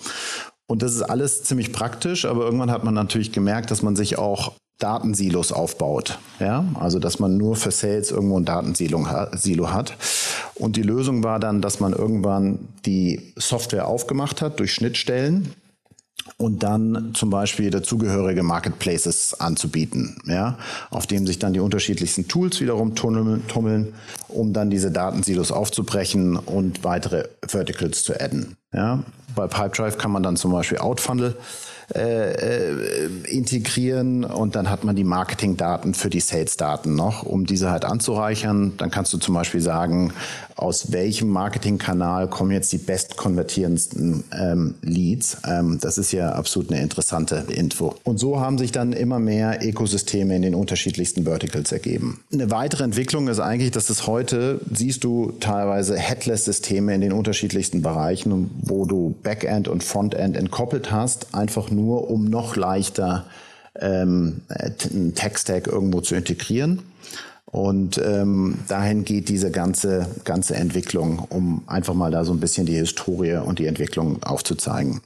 [0.66, 4.18] Und das ist alles ziemlich praktisch, aber irgendwann hat man natürlich gemerkt, dass man sich
[4.18, 6.18] auch Datensilos aufbaut.
[6.40, 9.96] Ja, also dass man nur für Sales irgendwo ein Datensilo hat.
[10.55, 15.53] Und die Lösung war dann, dass man irgendwann die Software aufgemacht hat durch Schnittstellen
[16.37, 20.59] und dann zum Beispiel dazugehörige Marketplaces anzubieten, ja,
[20.90, 23.94] auf dem sich dann die unterschiedlichsten Tools wiederum tummeln,
[24.29, 28.57] um dann diese Datensilos aufzubrechen und weitere Verticals zu adden.
[28.72, 29.03] Ja.
[29.35, 31.37] Bei Pipedrive kann man dann zum Beispiel Outfunnel
[31.94, 37.70] äh, äh, integrieren und dann hat man die Marketingdaten für die Sales-Daten noch, um diese
[37.70, 38.75] halt anzureichern.
[38.79, 40.12] Dann kannst du zum Beispiel sagen,
[40.56, 45.38] aus welchem Marketingkanal kommen jetzt die bestkonvertierendsten ähm, Leads.
[45.48, 47.94] Ähm, das ist ja absolut eine interessante Info.
[48.04, 52.20] Und so haben sich dann immer mehr Ökosysteme in den unterschiedlichsten Verticals ergeben.
[52.32, 57.82] Eine weitere Entwicklung ist eigentlich, dass es heute, siehst du teilweise Headless-Systeme in den unterschiedlichsten
[57.82, 63.26] Bereichen, wo du Backend und Frontend entkoppelt hast, einfach nur um noch leichter
[63.80, 66.82] ähm, einen Tech-Stack irgendwo zu integrieren.
[67.52, 72.64] Und ähm, dahin geht diese ganze, ganze Entwicklung, um einfach mal da so ein bisschen
[72.64, 75.02] die Historie und die Entwicklung aufzuzeigen.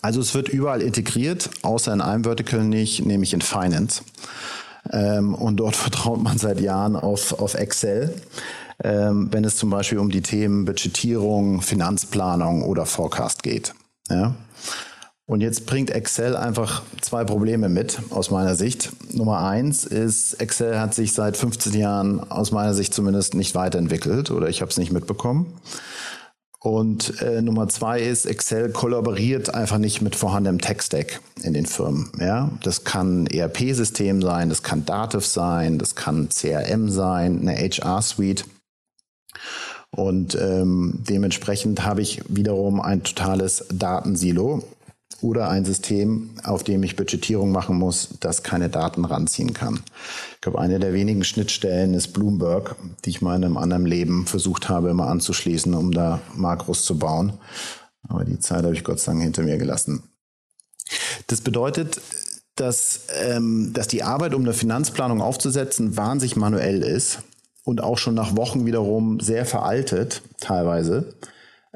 [0.00, 4.02] Also es wird überall integriert, außer in einem Vertical nicht, nämlich in Finance.
[4.92, 8.14] ähm, und dort vertraut man seit Jahren auf, auf Excel.
[8.84, 13.74] Ähm, wenn es zum Beispiel um die Themen Budgetierung, Finanzplanung oder Forecast geht.
[14.08, 14.36] Ja?
[15.28, 18.90] Und jetzt bringt Excel einfach zwei Probleme mit, aus meiner Sicht.
[19.14, 24.30] Nummer eins ist, Excel hat sich seit 15 Jahren aus meiner Sicht zumindest nicht weiterentwickelt
[24.30, 25.52] oder ich habe es nicht mitbekommen.
[26.60, 32.10] Und äh, Nummer zwei ist, Excel kollaboriert einfach nicht mit vorhandenem Tech-Stack in den Firmen.
[32.18, 32.50] Ja?
[32.62, 38.46] Das kann ERP-System sein, das kann Dativ sein, das kann CRM sein, eine HR-Suite.
[39.90, 44.64] Und ähm, dementsprechend habe ich wiederum ein totales Datensilo
[45.20, 49.80] oder ein System, auf dem ich Budgetierung machen muss, das keine Daten ranziehen kann.
[50.34, 54.26] Ich glaube, eine der wenigen Schnittstellen ist Bloomberg, die ich mal in einem anderen Leben
[54.26, 57.32] versucht habe, immer anzuschließen, um da Makros zu bauen.
[58.08, 60.04] Aber die Zeit habe ich Gott sei Dank hinter mir gelassen.
[61.26, 62.00] Das bedeutet,
[62.54, 67.20] dass, ähm, dass die Arbeit, um eine Finanzplanung aufzusetzen, wahnsinnig manuell ist
[67.64, 71.14] und auch schon nach Wochen wiederum sehr veraltet, teilweise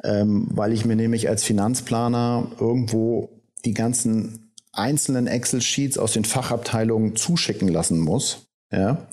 [0.04, 3.30] ähm, weil ich mir nämlich als Finanzplaner irgendwo
[3.64, 8.46] die ganzen einzelnen Excel-Sheets aus den Fachabteilungen zuschicken lassen muss.
[8.70, 9.06] Ja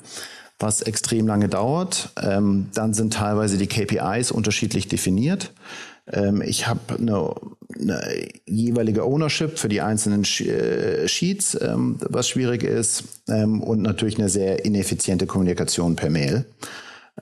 [0.60, 2.10] was extrem lange dauert.
[2.22, 5.52] Ähm, dann sind teilweise die KPIs unterschiedlich definiert.
[6.12, 7.34] Ähm, ich habe eine,
[7.78, 14.18] eine, jeweilige Ownership für die einzelnen äh, Sheets, ähm, was schwierig ist, ähm, und natürlich
[14.18, 16.44] eine sehr ineffiziente Kommunikation per Mail.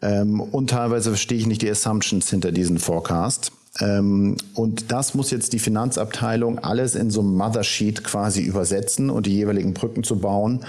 [0.03, 3.53] Ähm, und teilweise verstehe ich nicht die Assumptions hinter diesem Forecast.
[3.81, 9.27] Ähm, und das muss jetzt die Finanzabteilung alles in so einem Mothersheet quasi übersetzen und
[9.27, 10.65] die jeweiligen Brücken zu bauen,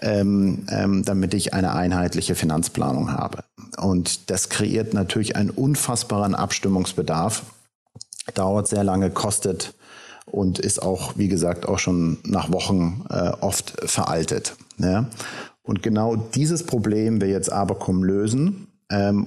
[0.00, 3.44] ähm, ähm, damit ich eine einheitliche Finanzplanung habe.
[3.76, 7.42] Und das kreiert natürlich einen unfassbaren Abstimmungsbedarf,
[8.34, 9.74] dauert sehr lange, kostet
[10.24, 14.56] und ist auch, wie gesagt, auch schon nach Wochen äh, oft veraltet.
[15.62, 18.66] Und genau dieses Problem wir jetzt Abercom lösen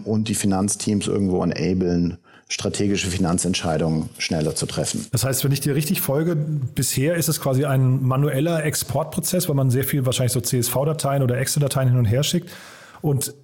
[0.03, 5.05] und die Finanzteams irgendwo enablen, strategische Finanzentscheidungen schneller zu treffen.
[5.11, 9.55] Das heißt, wenn ich dir richtig folge, bisher ist es quasi ein manueller Exportprozess, weil
[9.55, 12.49] man sehr viel wahrscheinlich so CSV-Dateien oder Excel-Dateien hin und her schickt.
[13.01, 13.35] Und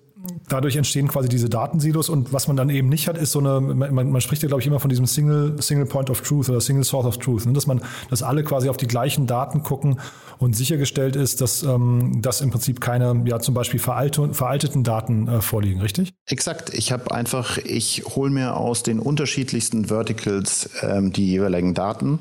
[0.48, 3.60] dadurch entstehen quasi diese Datensilos und was man dann eben nicht hat, ist so eine,
[3.60, 6.62] man, man spricht ja glaube ich immer von diesem Single, Single Point of Truth oder
[6.62, 7.54] Single Source of Truth, ne?
[7.54, 10.00] dass man, dass alle quasi auf die gleichen Daten gucken
[10.38, 15.28] und sichergestellt ist, dass, ähm, dass im Prinzip keine, ja zum Beispiel veralte, veralteten Daten
[15.28, 16.14] äh, vorliegen, richtig?
[16.28, 16.74] Exakt.
[16.74, 22.20] Ich habe einfach, ich hole mir aus den unterschiedlichsten Verticals ähm, die jeweiligen Daten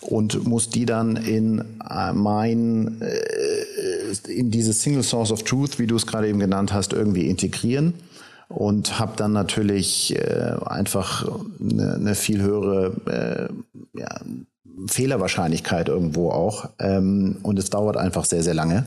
[0.00, 3.45] und muss die dann in äh, mein, äh,
[4.28, 7.94] in dieses Single Source of Truth, wie du es gerade eben genannt hast, irgendwie integrieren
[8.48, 11.28] und habe dann natürlich äh, einfach
[11.60, 13.50] eine, eine, viel höhere
[13.94, 14.20] äh, ja,
[14.86, 16.68] Fehlerwahrscheinlichkeit irgendwo auch.
[16.78, 18.86] Ähm, und es dauert einfach sehr, sehr lange,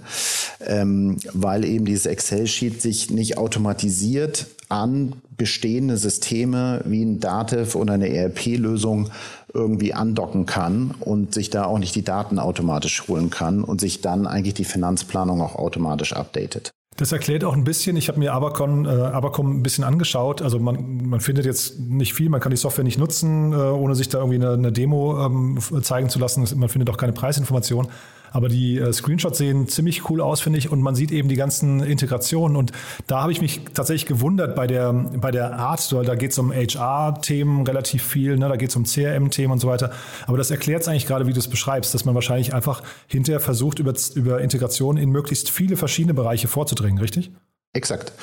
[0.65, 7.93] ähm, weil eben dieses Excel-Sheet sich nicht automatisiert an bestehende Systeme wie ein Dativ oder
[7.93, 9.09] eine ERP-Lösung
[9.53, 14.01] irgendwie andocken kann und sich da auch nicht die Daten automatisch holen kann und sich
[14.01, 16.71] dann eigentlich die Finanzplanung auch automatisch updatet.
[16.99, 20.41] Das erklärt auch ein bisschen, ich habe mir Abacon, äh, Abacom ein bisschen angeschaut.
[20.41, 23.95] Also man, man findet jetzt nicht viel, man kann die Software nicht nutzen, äh, ohne
[23.95, 26.45] sich da irgendwie eine, eine Demo ähm, zeigen zu lassen.
[26.57, 27.89] Man findet auch keine Preisinformationen.
[28.31, 30.71] Aber die äh, Screenshots sehen ziemlich cool aus, finde ich.
[30.71, 32.55] Und man sieht eben die ganzen Integrationen.
[32.55, 32.71] Und
[33.07, 35.91] da habe ich mich tatsächlich gewundert bei der, bei der Art.
[35.91, 38.49] Da geht es um HR-Themen relativ viel, ne?
[38.49, 39.91] da geht es um CRM-Themen und so weiter.
[40.27, 43.39] Aber das erklärt es eigentlich gerade, wie du es beschreibst, dass man wahrscheinlich einfach hinterher
[43.39, 47.31] versucht, über, über Integration in möglichst viele verschiedene Bereiche vorzudringen, richtig?
[47.73, 48.13] Exakt.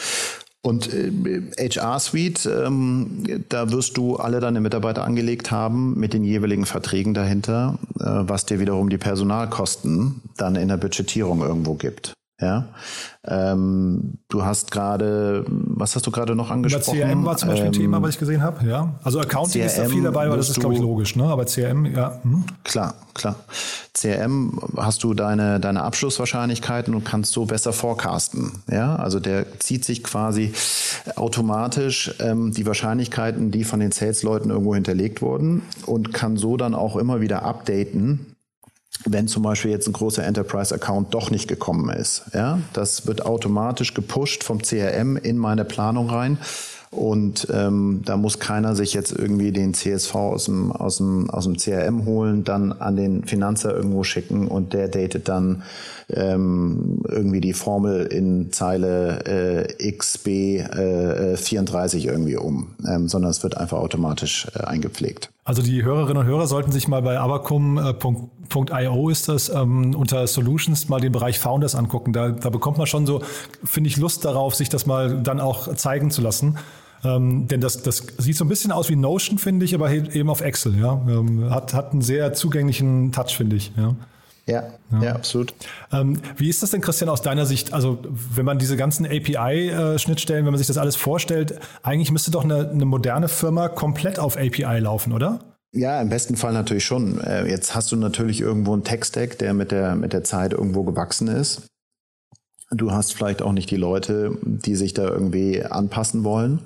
[0.62, 6.24] Und äh, HR Suite, ähm, da wirst du alle deine Mitarbeiter angelegt haben mit den
[6.24, 12.14] jeweiligen Verträgen dahinter, äh, was dir wiederum die Personalkosten dann in der Budgetierung irgendwo gibt.
[12.40, 12.68] Ja,
[13.28, 16.98] ähm, du hast gerade, was hast du gerade noch angesprochen?
[17.00, 18.66] Bei CRM war zum Beispiel ähm, ein Thema, was ich gesehen habe.
[18.66, 21.16] Ja, also Accounting CRM ist da viel dabei, aber das ist glaube ich logisch.
[21.16, 21.24] Ne?
[21.24, 22.20] Aber CRM, ja.
[22.22, 22.44] Hm.
[22.64, 23.36] Klar, klar.
[23.94, 28.52] CRM hast du deine deine Abschlusswahrscheinlichkeiten und kannst so besser forecasten.
[28.70, 30.52] Ja, also der zieht sich quasi
[31.16, 36.74] automatisch ähm, die Wahrscheinlichkeiten, die von den Sales-Leuten irgendwo hinterlegt wurden und kann so dann
[36.74, 38.35] auch immer wieder updaten
[39.08, 42.24] wenn zum Beispiel jetzt ein großer Enterprise-Account doch nicht gekommen ist.
[42.32, 46.38] Ja, das wird automatisch gepusht vom CRM in meine Planung rein.
[46.96, 51.44] Und ähm, da muss keiner sich jetzt irgendwie den CSV aus dem, aus, dem, aus
[51.44, 55.62] dem CRM holen, dann an den Finanzer irgendwo schicken und der datet dann
[56.08, 63.42] ähm, irgendwie die Formel in Zeile äh, XB äh, 34 irgendwie um, ähm, sondern es
[63.42, 65.30] wird einfach automatisch äh, eingepflegt.
[65.44, 70.88] Also die Hörerinnen und Hörer sollten sich mal bei abacum.io ist das ähm, unter Solutions
[70.88, 72.12] mal den Bereich Founders angucken.
[72.12, 73.22] Da, da bekommt man schon so,
[73.64, 76.56] finde ich, Lust darauf, sich das mal dann auch zeigen zu lassen.
[77.06, 80.30] Ähm, denn das, das sieht so ein bisschen aus wie Notion, finde ich, aber eben
[80.30, 80.78] auf Excel.
[80.78, 81.00] Ja?
[81.08, 83.72] Ähm, hat, hat einen sehr zugänglichen Touch, finde ich.
[83.76, 83.94] Ja.
[84.48, 85.52] Ja, ja, ja, absolut.
[85.92, 87.72] Ähm, wie ist das denn, Christian, aus deiner Sicht?
[87.72, 87.98] Also,
[88.32, 92.70] wenn man diese ganzen API-Schnittstellen, wenn man sich das alles vorstellt, eigentlich müsste doch eine,
[92.70, 95.40] eine moderne Firma komplett auf API laufen, oder?
[95.72, 97.20] Ja, im besten Fall natürlich schon.
[97.20, 100.84] Äh, jetzt hast du natürlich irgendwo einen Tech-Stack, der mit der, mit der Zeit irgendwo
[100.84, 101.62] gewachsen ist.
[102.70, 106.60] Du hast vielleicht auch nicht die Leute, die sich da irgendwie anpassen wollen.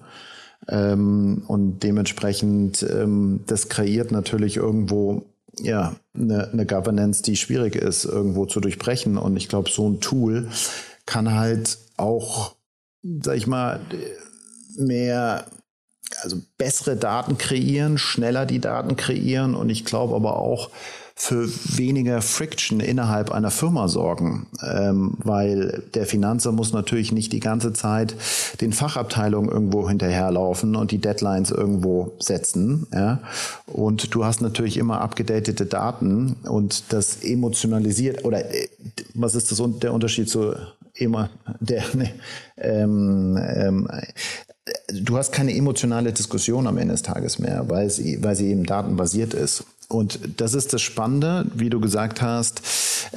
[0.68, 5.24] Ähm, und dementsprechend, ähm, das kreiert natürlich irgendwo
[5.58, 9.16] ja, eine, eine Governance, die schwierig ist, irgendwo zu durchbrechen.
[9.16, 10.48] Und ich glaube, so ein Tool
[11.06, 12.54] kann halt auch,
[13.02, 13.80] sag ich mal,
[14.76, 15.46] mehr,
[16.22, 19.54] also bessere Daten kreieren, schneller die Daten kreieren.
[19.54, 20.70] Und ich glaube aber auch,
[21.20, 27.40] für weniger Friction innerhalb einer Firma sorgen, ähm, weil der Finanzer muss natürlich nicht die
[27.40, 28.14] ganze Zeit
[28.62, 32.86] den Fachabteilungen irgendwo hinterherlaufen und die Deadlines irgendwo setzen.
[32.94, 33.18] Ja?
[33.66, 38.68] Und du hast natürlich immer abgedatete Daten und das emotionalisiert oder äh,
[39.12, 40.54] was ist das der Unterschied zu
[40.94, 41.28] immer
[41.60, 42.10] der ne,
[42.56, 43.88] ähm, ähm,
[44.90, 48.64] du hast keine emotionale Diskussion am Ende des Tages mehr, weil sie, weil sie eben
[48.64, 49.64] datenbasiert ist.
[49.90, 52.62] Und das ist das Spannende, wie du gesagt hast,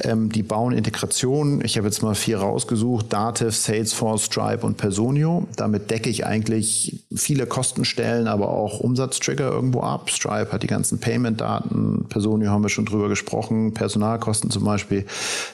[0.04, 1.64] ähm, die bauen Integration.
[1.64, 5.48] Ich habe jetzt mal vier rausgesucht, Dativ, Salesforce, Stripe und Personio.
[5.56, 10.10] Damit decke ich eigentlich viele Kostenstellen, aber auch Umsatztrigger irgendwo ab.
[10.10, 15.06] Stripe hat die ganzen Payment-Daten, Personio haben wir schon drüber gesprochen, Personalkosten zum Beispiel.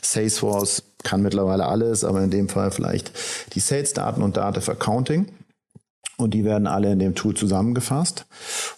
[0.02, 3.12] Salesforce kann mittlerweile alles, aber in dem Fall vielleicht
[3.56, 5.26] die Sales-Daten und Dativ Accounting
[6.20, 8.26] und die werden alle in dem Tool zusammengefasst.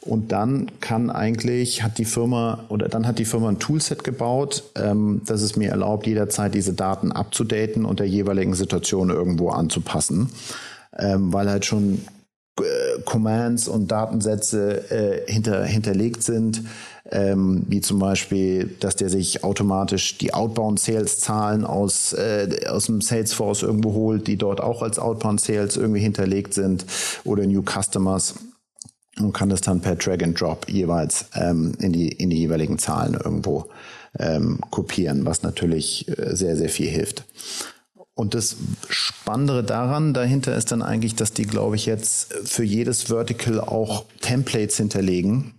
[0.01, 4.63] Und dann kann eigentlich, hat die Firma oder dann hat die Firma ein Toolset gebaut,
[4.75, 10.29] ähm, das es mir erlaubt, jederzeit diese Daten abzudaten und der jeweiligen Situation irgendwo anzupassen,
[10.97, 12.01] ähm, weil halt schon
[12.59, 16.63] äh, Commands und Datensätze äh, hinter, hinterlegt sind,
[17.09, 23.63] ähm, wie zum Beispiel, dass der sich automatisch die Outbound-Sales-Zahlen aus, äh, aus dem Salesforce
[23.63, 26.85] irgendwo holt, die dort auch als Outbound-Sales irgendwie hinterlegt sind
[27.23, 28.35] oder New Customers
[29.19, 32.77] und kann das dann per Drag and Drop jeweils ähm, in, die, in die jeweiligen
[32.77, 33.69] Zahlen irgendwo
[34.17, 37.25] ähm, kopieren, was natürlich äh, sehr, sehr viel hilft.
[38.13, 38.57] Und das
[38.89, 44.05] Spannende daran dahinter ist dann eigentlich, dass die, glaube ich, jetzt für jedes Vertical auch
[44.19, 45.53] Templates hinterlegen.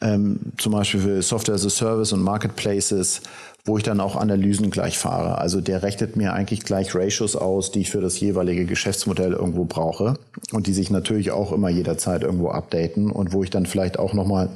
[0.00, 3.22] Ähm, zum Beispiel für Software as a Service und Marketplaces,
[3.64, 5.38] wo ich dann auch Analysen gleich fahre.
[5.38, 9.64] Also der rechnet mir eigentlich gleich Ratios aus, die ich für das jeweilige Geschäftsmodell irgendwo
[9.64, 10.18] brauche
[10.52, 14.12] und die sich natürlich auch immer jederzeit irgendwo updaten und wo ich dann vielleicht auch
[14.12, 14.50] nochmal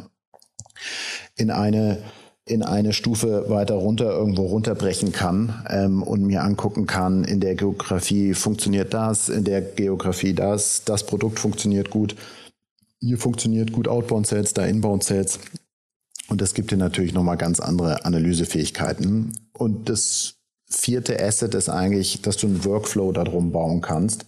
[1.37, 2.03] in eine
[2.49, 7.55] in eine Stufe weiter runter irgendwo runterbrechen kann ähm, und mir angucken kann, in der
[7.55, 12.17] Geografie funktioniert das, in der Geografie das, das Produkt funktioniert gut,
[13.01, 15.39] hier funktioniert gut Outbound Sales, da Inbound Sales.
[16.29, 19.33] Und das gibt dir natürlich nochmal ganz andere Analysefähigkeiten.
[19.53, 20.35] Und das
[20.69, 24.27] vierte Asset ist eigentlich, dass du einen Workflow darum bauen kannst,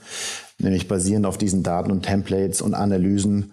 [0.58, 3.52] nämlich basierend auf diesen Daten und Templates und Analysen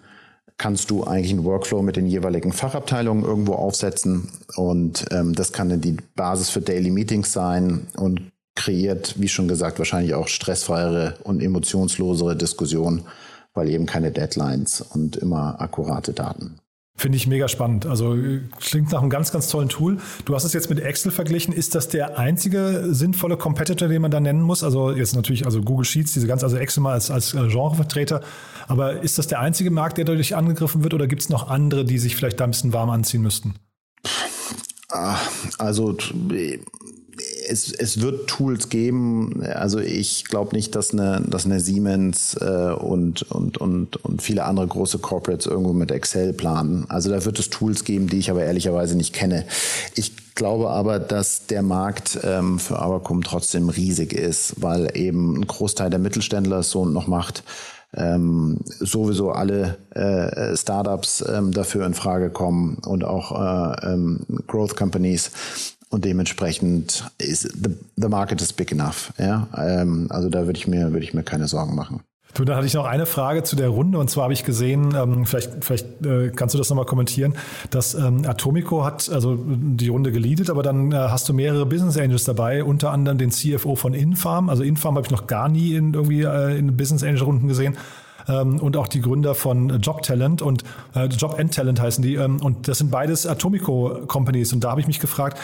[0.58, 5.68] kannst du eigentlich einen Workflow mit den jeweiligen Fachabteilungen irgendwo aufsetzen und ähm, das kann
[5.68, 11.14] dann die Basis für Daily Meetings sein und kreiert, wie schon gesagt, wahrscheinlich auch stressfreiere
[11.22, 13.04] und emotionslosere Diskussionen,
[13.54, 16.58] weil eben keine Deadlines und immer akkurate Daten.
[16.98, 17.86] Finde ich mega spannend.
[17.86, 18.16] Also
[18.58, 19.98] klingt nach einem ganz, ganz tollen Tool.
[20.24, 21.54] Du hast es jetzt mit Excel verglichen.
[21.54, 24.64] Ist das der einzige sinnvolle Competitor, den man da nennen muss?
[24.64, 28.20] Also jetzt natürlich, also Google Sheets, diese ganz, also Excel mal als, als Genrevertreter.
[28.66, 31.84] Aber ist das der einzige Markt, der dadurch angegriffen wird oder gibt es noch andere,
[31.84, 33.54] die sich vielleicht da ein bisschen warm anziehen müssten?
[34.90, 35.18] Ah,
[35.58, 35.96] also
[37.48, 39.42] es, es wird Tools geben.
[39.42, 44.44] Also ich glaube nicht, dass eine, dass eine Siemens äh, und, und, und, und viele
[44.44, 46.86] andere große Corporates irgendwo mit Excel planen.
[46.88, 49.46] Also da wird es Tools geben, die ich aber ehrlicherweise nicht kenne.
[49.94, 55.46] Ich glaube aber, dass der Markt ähm, für Avacum trotzdem riesig ist, weil eben ein
[55.46, 57.42] Großteil der Mittelständler es so noch macht.
[57.94, 64.76] Ähm, sowieso alle äh, Startups ähm, dafür in Frage kommen und auch äh, ähm, Growth
[64.76, 65.30] Companies
[65.90, 69.12] und dementsprechend ist the, the market is big enough.
[69.18, 69.48] Ja?
[69.56, 72.02] Ähm, also da würde ich mir würde ich mir keine Sorgen machen.
[72.34, 74.94] Du, da hatte ich noch eine Frage zu der Runde und zwar habe ich gesehen,
[74.94, 77.34] ähm, vielleicht, vielleicht äh, kannst du das nochmal kommentieren,
[77.70, 81.96] dass ähm, Atomico hat also die Runde geleadet, aber dann äh, hast du mehrere Business
[81.96, 84.50] Angels dabei, unter anderem den CFO von Infarm.
[84.50, 87.76] Also Infarm habe ich noch gar nie in irgendwie äh, in Business Angel Runden gesehen.
[88.28, 90.64] ähm, und auch die Gründer von Job Talent und
[90.94, 92.16] äh, Job and Talent heißen die.
[92.16, 94.52] Ähm, und das sind beides Atomico Companies.
[94.52, 95.38] Und da habe ich mich gefragt,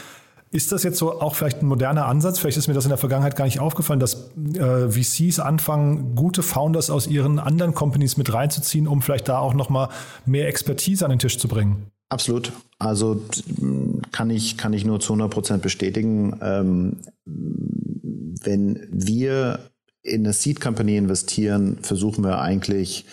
[0.55, 2.39] ist das jetzt so auch vielleicht ein moderner Ansatz?
[2.39, 6.43] Vielleicht ist mir das in der Vergangenheit gar nicht aufgefallen, dass äh, VCs anfangen, gute
[6.43, 9.89] Founders aus ihren anderen Companies mit reinzuziehen, um vielleicht da auch nochmal
[10.25, 11.87] mehr Expertise an den Tisch zu bringen.
[12.07, 12.53] Absolut.
[12.79, 13.21] Also
[14.13, 16.39] kann ich, kann ich nur zu 100 Prozent bestätigen.
[16.41, 19.59] Ähm, wenn wir
[20.05, 23.05] in eine Seed Company investieren, versuchen wir eigentlich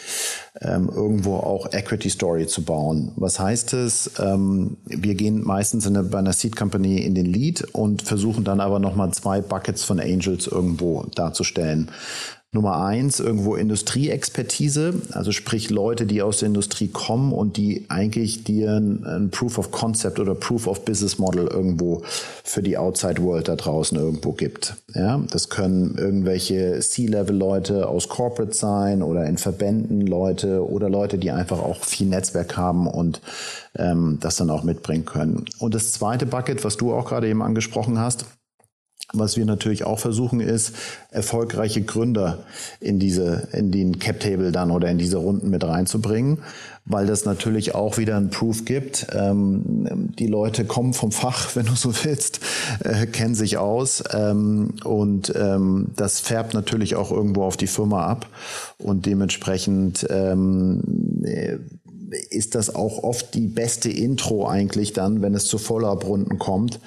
[0.60, 3.12] ähm, irgendwo auch Equity Story zu bauen.
[3.16, 4.12] Was heißt es?
[4.18, 8.60] Ähm, wir gehen meistens eine, bei einer Seed Company in den Lead und versuchen dann
[8.60, 11.90] aber nochmal zwei Buckets von Angels irgendwo darzustellen.
[12.54, 18.44] Nummer eins, irgendwo Industrieexpertise, also sprich Leute, die aus der Industrie kommen und die eigentlich
[18.44, 22.02] dir ein, ein, Proof of Concept oder Proof of Business Model irgendwo
[22.44, 24.76] für die Outside World da draußen irgendwo gibt.
[24.94, 31.30] Ja, das können irgendwelche C-Level-Leute aus Corporate sein oder in Verbänden Leute oder Leute, die
[31.30, 33.22] einfach auch viel Netzwerk haben und
[33.78, 35.46] ähm, das dann auch mitbringen können.
[35.58, 38.26] Und das zweite Bucket, was du auch gerade eben angesprochen hast,
[39.12, 40.74] was wir natürlich auch versuchen, ist,
[41.10, 42.44] erfolgreiche Gründer
[42.80, 46.38] in diese, in den Cap Table dann oder in diese Runden mit reinzubringen,
[46.84, 49.06] weil das natürlich auch wieder ein Proof gibt.
[49.12, 52.40] Ähm, die Leute kommen vom Fach, wenn du so willst,
[52.80, 58.06] äh, kennen sich aus ähm, und ähm, das färbt natürlich auch irgendwo auf die Firma
[58.06, 58.26] ab
[58.78, 61.58] und dementsprechend ähm, äh,
[62.30, 66.78] ist das auch oft die beste Intro eigentlich dann, wenn es zu Follow-up-Runden kommt,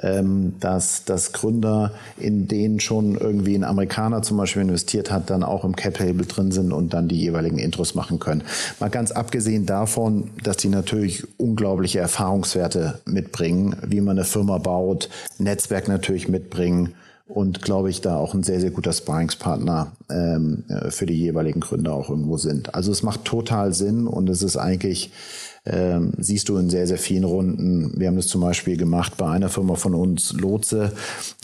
[0.00, 5.42] ähm, dass, dass Gründer, in denen schon irgendwie ein Amerikaner zum Beispiel investiert hat, dann
[5.42, 8.42] auch im Cap-Table drin sind und dann die jeweiligen Intros machen können.
[8.80, 15.10] Mal ganz abgesehen davon, dass die natürlich unglaubliche Erfahrungswerte mitbringen, wie man eine Firma baut,
[15.38, 16.94] Netzwerk natürlich mitbringen
[17.28, 21.92] und glaube ich da auch ein sehr, sehr guter Sparringspartner ähm, für die jeweiligen Gründer
[21.92, 22.74] auch irgendwo sind.
[22.74, 25.12] Also es macht total Sinn und es ist eigentlich
[25.64, 27.92] ähm, siehst du in sehr, sehr vielen Runden.
[27.96, 30.92] Wir haben das zum Beispiel gemacht bei einer Firma von uns, Lotse,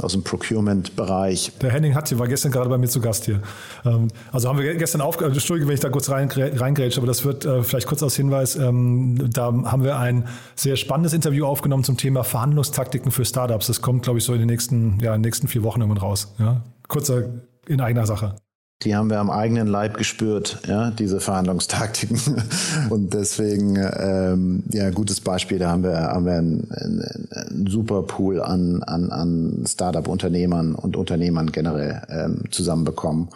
[0.01, 1.53] aus dem Procurement-Bereich.
[1.63, 3.41] Der Henning Hatje war gestern gerade bei mir zu Gast hier.
[3.85, 7.25] Ähm, also haben wir gestern aufgehört, Entschuldige, wenn ich da kurz rein, reingrätsche, aber das
[7.25, 11.85] wird äh, vielleicht kurz als Hinweis, ähm, da haben wir ein sehr spannendes Interview aufgenommen
[11.85, 13.69] zum Thema Verhandlungstaktiken für Startups.
[13.69, 16.03] Das kommt, glaube ich, so in den nächsten, ja, in den nächsten vier Wochen irgendwann
[16.03, 16.35] raus.
[16.39, 16.65] Ja?
[16.89, 17.25] Kurzer
[17.69, 18.35] in eigener Sache.
[18.83, 22.21] Die haben wir am eigenen Leib gespürt, ja, diese Verhandlungstaktiken.
[22.91, 28.03] Und deswegen, ähm, ja, gutes Beispiel, da haben wir, haben wir einen, einen, einen super
[28.05, 33.31] Pool an, an, an Startup-Unternehmern und Unternehmern generell ähm, zusammenbekommen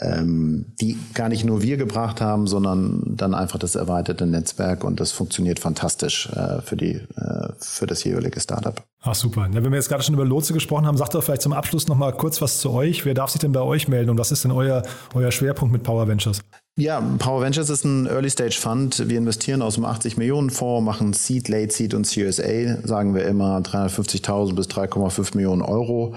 [0.00, 4.98] ähm, die gar nicht nur wir gebracht haben, sondern dann einfach das erweiterte Netzwerk und
[5.00, 8.82] das funktioniert fantastisch äh, für, die, äh, für das jeweilige Startup.
[9.02, 9.48] Ach super.
[9.52, 11.86] Ja, wenn wir jetzt gerade schon über Lotse gesprochen haben, sagt doch vielleicht zum Abschluss
[11.86, 13.04] noch mal kurz was zu euch.
[13.04, 14.82] Wer darf sich denn bei euch melden und was ist denn euer,
[15.14, 16.40] euer Schwerpunkt mit Power Ventures?
[16.78, 19.08] Ja, Power Ventures ist ein Early Stage Fund.
[19.08, 23.24] Wir investieren aus dem 80 Millionen Fonds, machen Seed, Late Seed und CSA, sagen wir
[23.24, 26.14] immer 350.000 bis 3,5 Millionen Euro.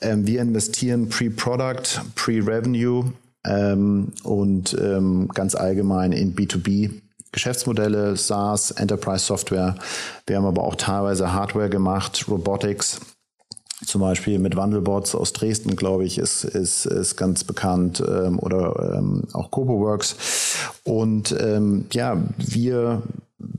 [0.00, 3.12] Ähm, wir investieren Pre-Product, Pre-Revenue
[3.44, 6.90] ähm, und ähm, ganz allgemein in B2B.
[7.30, 9.74] Geschäftsmodelle, SaaS, Enterprise Software.
[10.26, 12.98] Wir haben aber auch teilweise Hardware gemacht, Robotics,
[13.88, 18.94] zum Beispiel mit Wandelbots aus Dresden, glaube ich, ist, ist, ist ganz bekannt ähm, oder
[18.98, 20.56] ähm, auch CoboWorks.
[20.84, 23.02] Und ähm, ja, wir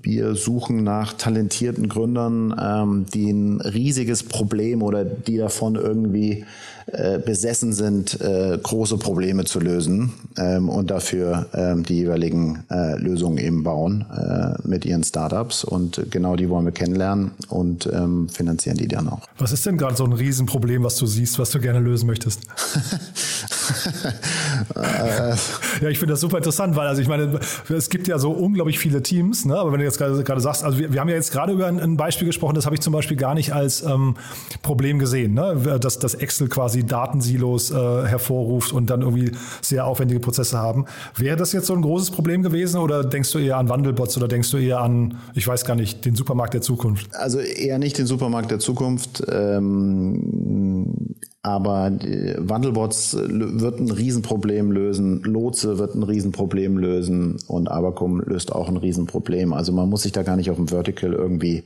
[0.01, 6.45] wir suchen nach talentierten Gründern, ähm, die ein riesiges Problem oder die davon irgendwie
[6.93, 12.97] äh, besessen sind, äh, große Probleme zu lösen ähm, und dafür ähm, die jeweiligen äh,
[12.97, 15.63] Lösungen eben bauen äh, mit ihren Startups.
[15.63, 19.21] Und genau die wollen wir kennenlernen und ähm, finanzieren die dann auch.
[19.37, 22.41] Was ist denn gerade so ein Riesenproblem, was du siehst, was du gerne lösen möchtest?
[25.81, 27.39] ja, ich finde das super interessant, weil also ich meine,
[27.69, 29.57] es gibt ja so unglaublich viele Teams, ne?
[29.57, 31.79] aber wenn du jetzt gerade, sagst, also wir, wir, haben ja jetzt gerade über ein,
[31.79, 34.15] ein Beispiel gesprochen, das habe ich zum Beispiel gar nicht als ähm,
[34.61, 35.77] Problem gesehen, ne?
[35.79, 40.85] dass das Excel quasi quasi Datensilos äh, hervorruft und dann irgendwie sehr aufwendige Prozesse haben.
[41.15, 44.27] Wäre das jetzt so ein großes Problem gewesen oder denkst du eher an Wandelbots oder
[44.27, 47.15] denkst du eher an, ich weiß gar nicht, den Supermarkt der Zukunft?
[47.15, 49.23] Also eher nicht den Supermarkt der Zukunft.
[49.31, 51.91] Ähm, aber
[52.37, 58.75] Wandelbots wird ein Riesenproblem lösen, Lotse wird ein Riesenproblem lösen und Abercom löst auch ein
[58.75, 59.53] Riesenproblem.
[59.53, 61.63] Also man muss sich da gar nicht auf dem Vertical irgendwie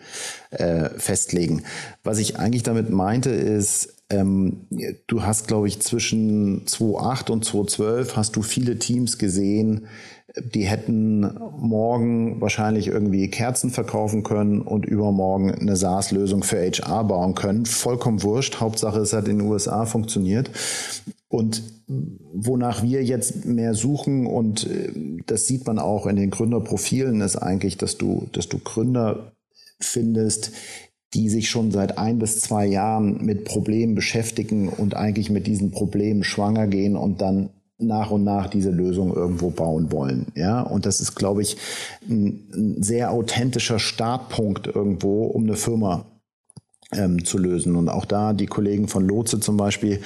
[0.51, 1.63] äh, festlegen.
[2.03, 4.67] Was ich eigentlich damit meinte ist, ähm,
[5.07, 9.87] du hast, glaube ich, zwischen 2008 und 2012 hast du viele Teams gesehen,
[10.35, 11.21] die hätten
[11.57, 17.65] morgen wahrscheinlich irgendwie Kerzen verkaufen können und übermorgen eine SaaS-Lösung für HR bauen können.
[17.65, 18.59] Vollkommen wurscht.
[18.59, 20.49] Hauptsache, es hat in den USA funktioniert.
[21.27, 24.91] Und wonach wir jetzt mehr suchen, und äh,
[25.25, 29.33] das sieht man auch in den Gründerprofilen, ist eigentlich, dass du, dass du Gründer
[29.79, 30.51] findest,
[31.13, 35.69] die sich schon seit ein bis zwei Jahren mit Problemen beschäftigen und eigentlich mit diesen
[35.69, 37.49] Problemen schwanger gehen und dann
[37.79, 40.27] nach und nach diese Lösung irgendwo bauen wollen.
[40.35, 41.57] Ja, und das ist, glaube ich,
[42.07, 46.05] ein, ein sehr authentischer Startpunkt irgendwo, um eine Firma
[46.95, 47.75] ähm, zu lösen.
[47.75, 50.01] Und auch da die Kollegen von Lotse zum Beispiel,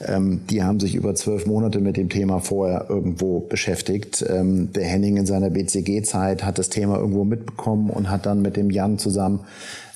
[0.00, 4.24] ähm, die haben sich über zwölf Monate mit dem Thema vorher irgendwo beschäftigt.
[4.28, 8.56] Ähm, der Henning in seiner BCG-Zeit hat das Thema irgendwo mitbekommen und hat dann mit
[8.56, 9.40] dem Jan zusammen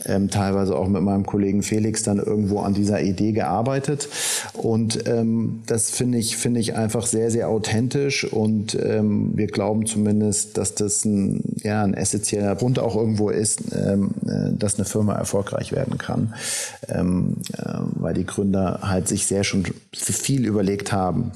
[0.06, 4.08] ähm, teilweise auch mit meinem Kollegen Felix dann irgendwo an dieser Idee gearbeitet.
[4.52, 9.86] Und ähm, das finde ich, finde ich einfach sehr, sehr authentisch und ähm, wir glauben
[9.86, 14.84] zumindest, dass das ein, ja, ein essentieller Grund auch irgendwo ist, ähm, äh, dass eine
[14.84, 16.34] Firma erfolgreich werden kann,
[16.88, 21.32] ähm, äh, weil die Gründer halt sich sehr schon viel überlegt haben,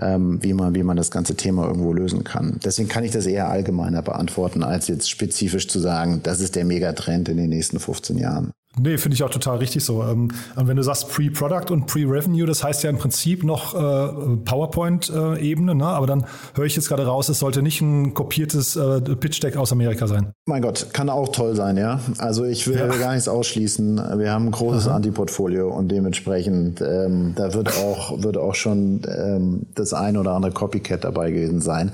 [0.00, 2.58] ähm, wie, man, wie man das ganze Thema irgendwo lösen kann.
[2.64, 6.64] Deswegen kann ich das eher allgemeiner beantworten, als jetzt spezifisch zu sagen, das ist der
[6.64, 8.52] Megatrend in den nächsten 15 Jahren.
[8.80, 10.02] Nee, finde ich auch total richtig so.
[10.02, 14.36] Ähm, und wenn du sagst Pre-Product und Pre-Revenue, das heißt ja im Prinzip noch äh,
[14.44, 15.86] PowerPoint-Ebene, ne?
[15.86, 19.72] aber dann höre ich jetzt gerade raus, es sollte nicht ein kopiertes äh, Pitch-Deck aus
[19.72, 20.32] Amerika sein.
[20.46, 22.00] Mein Gott, kann auch toll sein, ja.
[22.18, 22.86] Also ich will ja.
[22.98, 23.96] gar nichts ausschließen.
[24.18, 24.96] Wir haben ein großes Aha.
[24.96, 30.52] Antiportfolio und dementsprechend, ähm, da wird auch, wird auch schon ähm, das ein oder andere
[30.52, 31.92] Copycat dabei gewesen sein.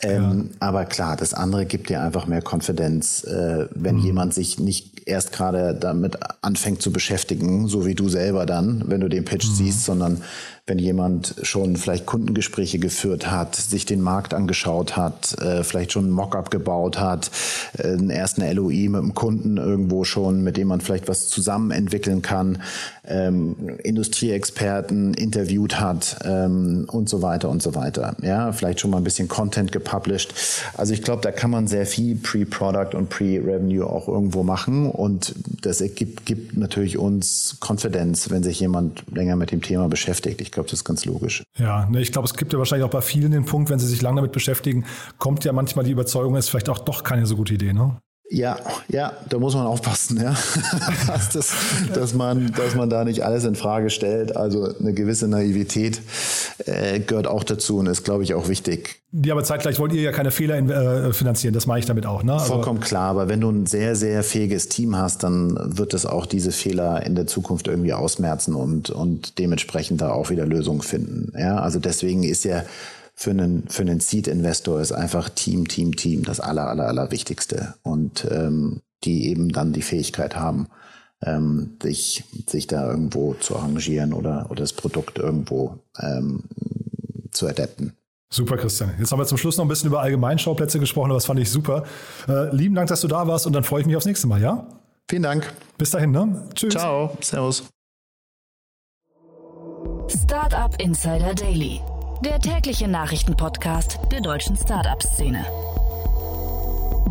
[0.00, 0.56] Ähm, ja.
[0.60, 4.02] Aber klar, das andere gibt dir einfach mehr Konfidenz, äh, wenn mhm.
[4.02, 9.00] jemand sich nicht erst gerade damit anfängt zu beschäftigen, so wie du selber dann, wenn
[9.00, 9.54] du den Pitch mhm.
[9.54, 10.22] siehst, sondern
[10.66, 16.06] wenn jemand schon vielleicht Kundengespräche geführt hat, sich den Markt angeschaut hat, äh, vielleicht schon
[16.06, 17.30] ein Mockup gebaut hat,
[17.76, 21.70] äh, einen ersten LOI mit dem Kunden irgendwo schon, mit dem man vielleicht was zusammen
[21.70, 22.62] entwickeln kann,
[23.06, 28.16] ähm, Industrieexperten interviewt hat ähm, und so weiter und so weiter.
[28.22, 30.32] Ja, vielleicht schon mal ein bisschen Content gepublished.
[30.78, 35.34] Also ich glaube, da kann man sehr viel Pre-Product und Pre-Revenue auch irgendwo machen und
[35.60, 40.40] das gibt, gibt natürlich uns Konfidenz, wenn sich jemand länger mit dem Thema beschäftigt.
[40.40, 41.44] Ich glaube, das ist ganz logisch.
[41.58, 43.86] Ja, ne, ich glaube, es gibt ja wahrscheinlich auch bei vielen den Punkt, wenn sie
[43.86, 44.84] sich lange damit beschäftigen,
[45.18, 47.98] kommt ja manchmal die Überzeugung, ist vielleicht auch doch keine so gute Idee, ne?
[48.34, 48.56] Ja,
[48.88, 50.34] ja, da muss man aufpassen, ja.
[51.32, 51.52] dass,
[51.94, 54.36] dass, man, dass man da nicht alles in Frage stellt.
[54.36, 56.00] Also eine gewisse Naivität
[56.66, 59.00] äh, gehört auch dazu und ist, glaube ich, auch wichtig.
[59.12, 62.06] Ja, aber zeitgleich wollt ihr ja keine Fehler in, äh, finanzieren, das mache ich damit
[62.06, 62.24] auch.
[62.24, 62.32] Ne?
[62.32, 66.04] Also Vollkommen klar, aber wenn du ein sehr, sehr fähiges Team hast, dann wird es
[66.04, 70.82] auch diese Fehler in der Zukunft irgendwie ausmerzen und, und dementsprechend da auch wieder Lösungen
[70.82, 71.32] finden.
[71.38, 72.64] Ja, also deswegen ist ja
[73.14, 77.74] für einen, für einen Seed-Investor ist einfach Team, Team, Team das aller, aller, aller Wichtigste.
[77.82, 80.68] Und ähm, die eben dann die Fähigkeit haben,
[81.22, 86.44] ähm, sich, sich da irgendwo zu arrangieren oder, oder das Produkt irgendwo ähm,
[87.30, 87.92] zu adapten.
[88.30, 88.90] Super, Christian.
[88.98, 91.50] Jetzt haben wir zum Schluss noch ein bisschen über Allgemeinschauplätze gesprochen, aber das fand ich
[91.50, 91.84] super.
[92.26, 94.40] Äh, lieben Dank, dass du da warst und dann freue ich mich aufs nächste Mal,
[94.40, 94.66] ja?
[95.08, 95.52] Vielen Dank.
[95.78, 96.48] Bis dahin, ne?
[96.54, 96.72] Tschüss.
[96.72, 97.16] Ciao.
[97.20, 97.64] Servus.
[100.08, 101.80] Startup Insider Daily
[102.22, 105.44] der tägliche Nachrichtenpodcast der deutschen Startup-Szene.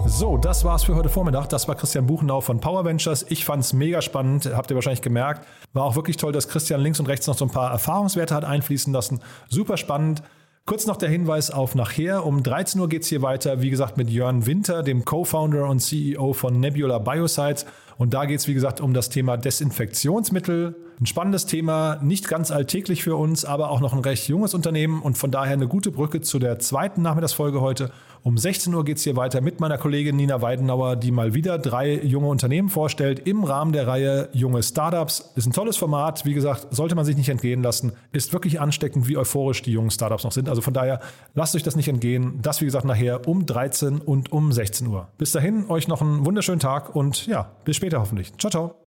[0.05, 1.49] So, das war's für heute Vormittag.
[1.49, 3.25] Das war Christian Buchenau von Power Ventures.
[3.29, 5.45] Ich fand's mega spannend, habt ihr wahrscheinlich gemerkt.
[5.73, 8.45] War auch wirklich toll, dass Christian links und rechts noch so ein paar Erfahrungswerte hat
[8.45, 9.21] einfließen lassen.
[9.49, 10.23] Super spannend.
[10.65, 12.25] Kurz noch der Hinweis auf nachher.
[12.25, 16.31] Um 13 Uhr geht's hier weiter, wie gesagt, mit Jörn Winter, dem Co-Founder und CEO
[16.31, 17.65] von Nebula Biosides.
[18.03, 20.75] Und da geht's wie gesagt, um das Thema Desinfektionsmittel.
[20.99, 25.01] Ein spannendes Thema, nicht ganz alltäglich für uns, aber auch noch ein recht junges Unternehmen
[25.01, 27.91] und von daher eine gute Brücke zu der zweiten Nachmittagsfolge heute.
[28.25, 31.57] Um 16 Uhr geht es hier weiter mit meiner Kollegin Nina Weidenauer, die mal wieder
[31.57, 35.33] drei junge Unternehmen vorstellt im Rahmen der Reihe Junge Startups.
[35.35, 37.91] Ist ein tolles Format, wie gesagt, sollte man sich nicht entgehen lassen.
[38.13, 40.47] Ist wirklich ansteckend, wie euphorisch die jungen Startups noch sind.
[40.47, 41.01] Also von daher
[41.33, 42.39] lasst euch das nicht entgehen.
[42.41, 45.09] Das, wie gesagt, nachher um 13 und um 16 Uhr.
[45.17, 48.33] Bis dahin, euch noch einen wunderschönen Tag und ja, bis später hoffentlich.
[48.37, 48.75] Ciao, ciao.